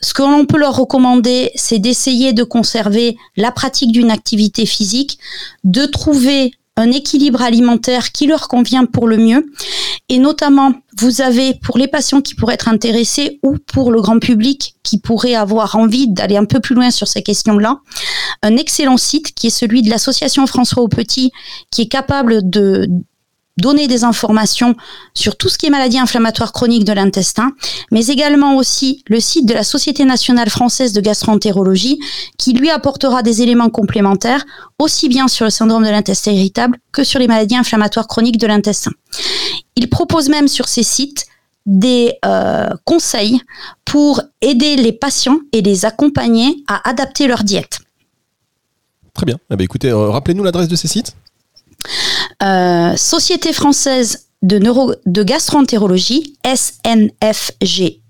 ce 0.00 0.14
que 0.14 0.22
l'on 0.22 0.46
peut 0.46 0.56
leur 0.56 0.74
recommander, 0.76 1.50
c'est 1.54 1.78
d'essayer 1.78 2.32
de 2.32 2.42
conserver 2.42 3.16
la 3.36 3.52
pratique 3.52 3.92
d'une 3.92 4.10
activité 4.10 4.64
physique, 4.64 5.18
de 5.64 5.84
trouver 5.84 6.52
un 6.76 6.90
équilibre 6.90 7.42
alimentaire 7.42 8.12
qui 8.12 8.26
leur 8.26 8.48
convient 8.48 8.86
pour 8.86 9.06
le 9.06 9.18
mieux. 9.18 9.52
Et 10.08 10.18
notamment, 10.18 10.72
vous 10.98 11.20
avez 11.20 11.54
pour 11.54 11.78
les 11.78 11.88
patients 11.88 12.20
qui 12.20 12.34
pourraient 12.34 12.54
être 12.54 12.68
intéressés 12.68 13.40
ou 13.42 13.56
pour 13.58 13.92
le 13.92 14.00
grand 14.00 14.18
public 14.18 14.74
qui 14.82 14.98
pourrait 14.98 15.34
avoir 15.34 15.76
envie 15.76 16.08
d'aller 16.08 16.36
un 16.36 16.44
peu 16.44 16.60
plus 16.60 16.74
loin 16.74 16.90
sur 16.90 17.08
ces 17.08 17.22
questions-là, 17.22 17.78
un 18.42 18.56
excellent 18.56 18.96
site 18.96 19.34
qui 19.34 19.48
est 19.48 19.50
celui 19.50 19.82
de 19.82 19.90
l'association 19.90 20.46
François 20.46 20.82
au 20.82 20.88
Petit, 20.88 21.30
qui 21.70 21.82
est 21.82 21.88
capable 21.88 22.48
de 22.48 22.88
donner 23.58 23.86
des 23.86 24.04
informations 24.04 24.74
sur 25.14 25.36
tout 25.36 25.48
ce 25.48 25.58
qui 25.58 25.66
est 25.66 25.70
maladie 25.70 25.98
inflammatoire 25.98 26.52
chronique 26.52 26.84
de 26.84 26.92
l'intestin, 26.92 27.52
mais 27.90 28.06
également 28.06 28.56
aussi 28.56 29.02
le 29.08 29.20
site 29.20 29.46
de 29.46 29.54
la 29.54 29.64
Société 29.64 30.04
nationale 30.04 30.48
française 30.48 30.92
de 30.92 31.00
gastroentérologie 31.00 31.98
qui 32.38 32.54
lui 32.54 32.70
apportera 32.70 33.22
des 33.22 33.42
éléments 33.42 33.70
complémentaires 33.70 34.44
aussi 34.78 35.08
bien 35.08 35.28
sur 35.28 35.44
le 35.44 35.50
syndrome 35.50 35.84
de 35.84 35.90
l'intestin 35.90 36.32
irritable 36.32 36.78
que 36.92 37.04
sur 37.04 37.18
les 37.18 37.28
maladies 37.28 37.56
inflammatoires 37.56 38.08
chroniques 38.08 38.38
de 38.38 38.46
l'intestin. 38.46 38.90
Il 39.76 39.88
propose 39.88 40.28
même 40.28 40.48
sur 40.48 40.68
ces 40.68 40.82
sites 40.82 41.26
des 41.66 42.14
euh, 42.24 42.70
conseils 42.84 43.40
pour 43.84 44.20
aider 44.40 44.76
les 44.76 44.92
patients 44.92 45.38
et 45.52 45.62
les 45.62 45.84
accompagner 45.84 46.64
à 46.66 46.88
adapter 46.88 47.26
leur 47.26 47.44
diète. 47.44 47.80
Très 49.14 49.26
bien. 49.26 49.36
Eh 49.50 49.56
bien 49.56 49.64
écoutez, 49.64 49.90
euh, 49.90 50.10
rappelez-nous 50.10 50.42
l'adresse 50.42 50.68
de 50.68 50.76
ces 50.76 50.88
sites. 50.88 51.14
Euh, 52.42 52.96
Société 52.96 53.52
française 53.52 54.26
de, 54.42 55.22
gastroentérologie, 55.22 56.34
SNFGE, 56.44 58.00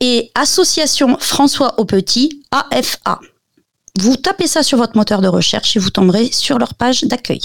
et 0.00 0.30
Association 0.34 1.16
François 1.18 1.78
Aupetit, 1.80 2.42
AFA. 2.50 3.20
Vous 4.00 4.16
tapez 4.16 4.46
ça 4.46 4.62
sur 4.62 4.78
votre 4.78 4.96
moteur 4.96 5.20
de 5.20 5.28
recherche 5.28 5.76
et 5.76 5.78
vous 5.78 5.90
tomberez 5.90 6.30
sur 6.32 6.58
leur 6.58 6.74
page 6.74 7.02
d'accueil. 7.04 7.40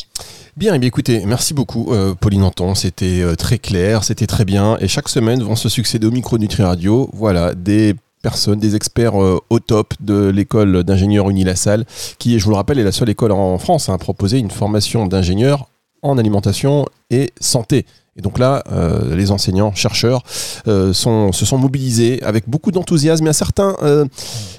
Bien, 0.56 0.74
et 0.74 0.78
eh 0.78 0.80
bien 0.80 0.88
écoutez, 0.88 1.24
merci 1.26 1.54
beaucoup 1.54 1.94
euh, 1.94 2.16
Pauline 2.16 2.44
Anton, 2.44 2.74
c'était 2.74 3.22
euh, 3.22 3.36
très 3.36 3.60
clair, 3.60 4.04
c'était 4.04 4.26
très 4.26 4.46
bien, 4.46 4.78
et 4.80 4.88
chaque 4.88 5.10
semaine 5.10 5.44
vont 5.44 5.56
se 5.56 5.70
succéder 5.70 6.08
au 6.08 6.12
micro 6.12 6.40
Nutri 6.40 6.64
Radio, 6.64 7.12
voilà, 7.14 7.54
des 7.54 7.96
personnes, 8.22 8.60
des 8.60 8.76
experts 8.76 9.16
au 9.16 9.60
top 9.60 9.94
de 10.00 10.28
l'école 10.30 10.84
d'ingénieurs 10.84 11.30
Unilassal, 11.30 11.86
qui, 12.18 12.40
je 12.40 12.44
vous 12.46 12.52
le 12.52 12.58
rappelle, 12.58 12.80
est 12.80 12.84
la 12.84 12.92
seule 12.92 13.10
école 13.10 13.32
en 13.32 13.58
France 13.58 13.90
à 13.90 13.98
proposer 13.98 14.40
une 14.40 14.52
formation 14.52 15.08
d'ingénieur 15.08 15.68
en 16.02 16.18
alimentation 16.18 16.86
et 17.10 17.32
santé. 17.40 17.86
Et 18.18 18.22
donc 18.22 18.40
là, 18.40 18.64
euh, 18.72 19.16
les 19.16 19.32
enseignants, 19.32 19.74
chercheurs 19.76 20.24
euh, 20.68 20.92
sont, 20.92 21.32
se 21.32 21.46
sont 21.46 21.60
mobilisés 21.60 22.22
avec 22.24 22.50
beaucoup 22.50 22.72
d'enthousiasme 22.72 23.28
et 23.28 23.30
un 23.30 23.34
certain, 23.34 23.76
euh, 23.84 24.06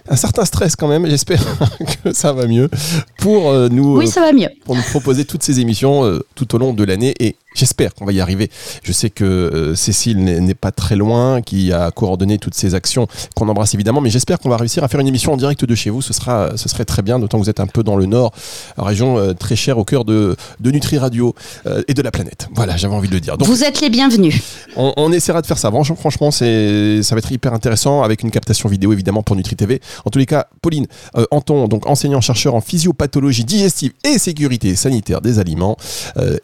un 0.08 0.16
certain 0.16 0.44
stress 0.44 0.76
quand 0.76 0.86
même. 0.86 1.06
J'espère 1.06 1.42
que 2.04 2.12
ça 2.12 2.32
va 2.32 2.46
mieux 2.46 2.70
pour 3.18 3.52
nous. 3.68 3.98
Oui, 3.98 4.06
ça 4.06 4.20
va 4.20 4.32
mieux. 4.32 4.48
Pour 4.64 4.76
nous 4.76 4.82
proposer 4.82 5.24
toutes 5.24 5.42
ces 5.42 5.58
émissions 5.58 6.20
tout 6.36 6.54
au 6.54 6.58
long 6.58 6.72
de 6.72 6.84
l'année 6.84 7.14
et 7.18 7.34
J'espère 7.54 7.94
qu'on 7.94 8.04
va 8.04 8.12
y 8.12 8.20
arriver. 8.20 8.50
Je 8.82 8.92
sais 8.92 9.08
que 9.08 9.24
euh, 9.24 9.74
Cécile 9.74 10.22
n'est 10.22 10.54
pas 10.54 10.70
très 10.70 10.96
loin, 10.96 11.40
qui 11.40 11.72
a 11.72 11.90
coordonné 11.90 12.38
toutes 12.38 12.54
ces 12.54 12.74
actions, 12.74 13.08
qu'on 13.34 13.48
embrasse 13.48 13.72
évidemment, 13.74 14.02
mais 14.02 14.10
j'espère 14.10 14.38
qu'on 14.38 14.50
va 14.50 14.58
réussir 14.58 14.84
à 14.84 14.88
faire 14.88 15.00
une 15.00 15.08
émission 15.08 15.32
en 15.32 15.36
direct 15.36 15.64
de 15.64 15.74
chez 15.74 15.88
vous. 15.88 16.02
Ce, 16.02 16.12
sera, 16.12 16.56
ce 16.56 16.68
serait 16.68 16.84
très 16.84 17.00
bien, 17.00 17.18
d'autant 17.18 17.38
que 17.38 17.42
vous 17.42 17.50
êtes 17.50 17.58
un 17.58 17.66
peu 17.66 17.82
dans 17.82 17.96
le 17.96 18.04
nord, 18.04 18.32
région 18.76 19.18
euh, 19.18 19.32
très 19.32 19.56
chère 19.56 19.78
au 19.78 19.84
cœur 19.84 20.04
de, 20.04 20.36
de 20.60 20.70
Nutri 20.70 20.98
Radio 20.98 21.34
euh, 21.66 21.82
et 21.88 21.94
de 21.94 22.02
la 22.02 22.10
planète. 22.10 22.48
Voilà, 22.54 22.76
j'avais 22.76 22.94
envie 22.94 23.08
de 23.08 23.14
le 23.14 23.20
dire. 23.20 23.38
Donc, 23.38 23.48
vous 23.48 23.64
êtes 23.64 23.80
les 23.80 23.88
bienvenus. 23.88 24.40
On, 24.76 24.92
on 24.96 25.10
essaiera 25.10 25.40
de 25.40 25.46
faire 25.46 25.58
ça. 25.58 25.72
Franchement, 25.96 26.30
c'est, 26.30 27.02
ça 27.02 27.14
va 27.14 27.20
être 27.20 27.32
hyper 27.32 27.54
intéressant 27.54 28.02
avec 28.02 28.22
une 28.22 28.30
captation 28.30 28.68
vidéo 28.68 28.92
évidemment 28.92 29.22
pour 29.22 29.36
Nutri 29.36 29.56
TV. 29.56 29.80
En 30.04 30.10
tous 30.10 30.18
les 30.18 30.26
cas, 30.26 30.48
Pauline 30.60 30.86
Anton, 31.30 31.66
donc 31.66 31.86
enseignant-chercheur 31.86 32.54
en 32.54 32.60
physiopathologie 32.60 33.44
digestive 33.44 33.92
et 34.04 34.18
sécurité 34.18 34.76
sanitaire 34.76 35.20
des 35.20 35.38
aliments, 35.38 35.76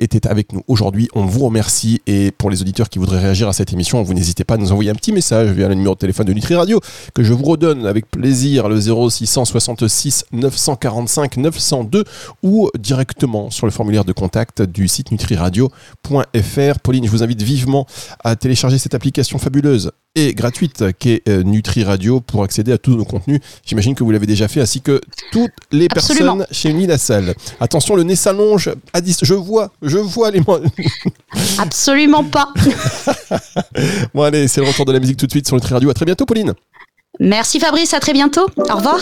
était 0.01 0.27
avec 0.27 0.53
nous 0.53 0.63
aujourd'hui. 0.69 0.94
On 1.15 1.25
vous 1.25 1.45
remercie 1.45 2.01
et 2.07 2.31
pour 2.31 2.51
les 2.51 2.61
auditeurs 2.61 2.89
qui 2.89 2.99
voudraient 2.99 3.19
réagir 3.19 3.49
à 3.49 3.53
cette 3.53 3.73
émission, 3.73 4.03
vous 4.03 4.15
n'hésitez 4.15 4.45
pas 4.45 4.55
à 4.55 4.57
nous 4.57 4.73
envoyer 4.73 4.91
un 4.91 4.95
petit 4.95 5.13
message 5.13 5.51
via 5.51 5.69
le 5.69 5.75
numéro 5.75 5.95
de 5.95 5.99
téléphone 5.99 6.27
de 6.27 6.33
Nutri 6.33 6.55
Radio 6.55 6.81
que 7.15 7.23
je 7.23 7.33
vous 7.33 7.45
redonne 7.45 7.87
avec 7.87 8.11
plaisir 8.11 8.69
le 8.69 8.79
0666 8.81 10.27
945 10.33 11.37
902 11.37 12.05
ou 12.43 12.71
directement 12.79 13.51
sur 13.51 13.67
le 13.67 13.73
formulaire 13.73 14.05
de 14.05 14.13
contact 14.13 14.63
du 14.63 14.89
site 14.89 15.11
nutriradio.fr. 15.11 16.79
Pauline, 16.83 17.05
je 17.05 17.11
vous 17.11 17.23
invite 17.23 17.43
vivement 17.43 17.87
à 18.23 18.37
télécharger 18.37 18.79
cette 18.79 18.95
application 18.95 19.39
fabuleuse 19.39 19.91
et 20.15 20.33
gratuite 20.35 20.85
qu'est 20.99 21.23
euh, 21.29 21.43
Nutri 21.43 21.83
Radio 21.85 22.21
pour 22.21 22.45
accéder 22.45 22.73
à 22.73 22.79
tous 22.79 22.97
nos 22.97 23.05
contenus. 23.05 23.41
J'imagine 23.65 23.95
que 23.95 24.05
vous 24.05 24.11
l'avez 24.11 24.27
déjà 24.27 24.49
fait, 24.49 24.61
ainsi 24.61 24.81
que 24.81 25.01
toutes 25.33 25.51
les 25.73 25.89
personnes 25.89 26.47
chez 26.51 26.71
Uni 26.71 26.87
Salle. 26.99 27.35
Attention, 27.61 27.97
le 27.97 28.05
nez 28.05 28.17
s'allonge 28.17 28.71
à 28.93 29.01
10. 29.01 29.21
Je 29.23 29.35
vois, 29.35 29.73
je 29.83 29.99
vois 29.99 30.31
les. 30.31 30.41
Absolument 31.59 32.25
pas. 32.25 32.53
bon, 34.15 34.23
allez, 34.23 34.47
c'est 34.49 34.61
le 34.61 34.69
retour 34.69 34.85
de 34.85 34.93
la 34.93 35.01
musique 35.01 35.17
tout 35.17 35.27
de 35.27 35.33
suite 35.33 35.47
sur 35.47 35.57
Nutri 35.57 35.75
Radio. 35.75 35.91
À 35.91 35.95
très 35.95 36.05
bientôt, 36.05 36.27
Pauline. 36.27 36.55
Merci 37.21 37.59
Fabrice, 37.61 37.95
à 37.95 38.01
très 38.01 38.13
bientôt. 38.13 38.47
Au 38.57 38.77
revoir. 38.77 39.01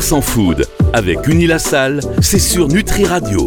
Food 0.00 0.66
avec 0.94 1.28
Unilassal, 1.28 2.00
c'est 2.22 2.38
sur 2.38 2.68
Nutri 2.68 3.04
Radio. 3.04 3.40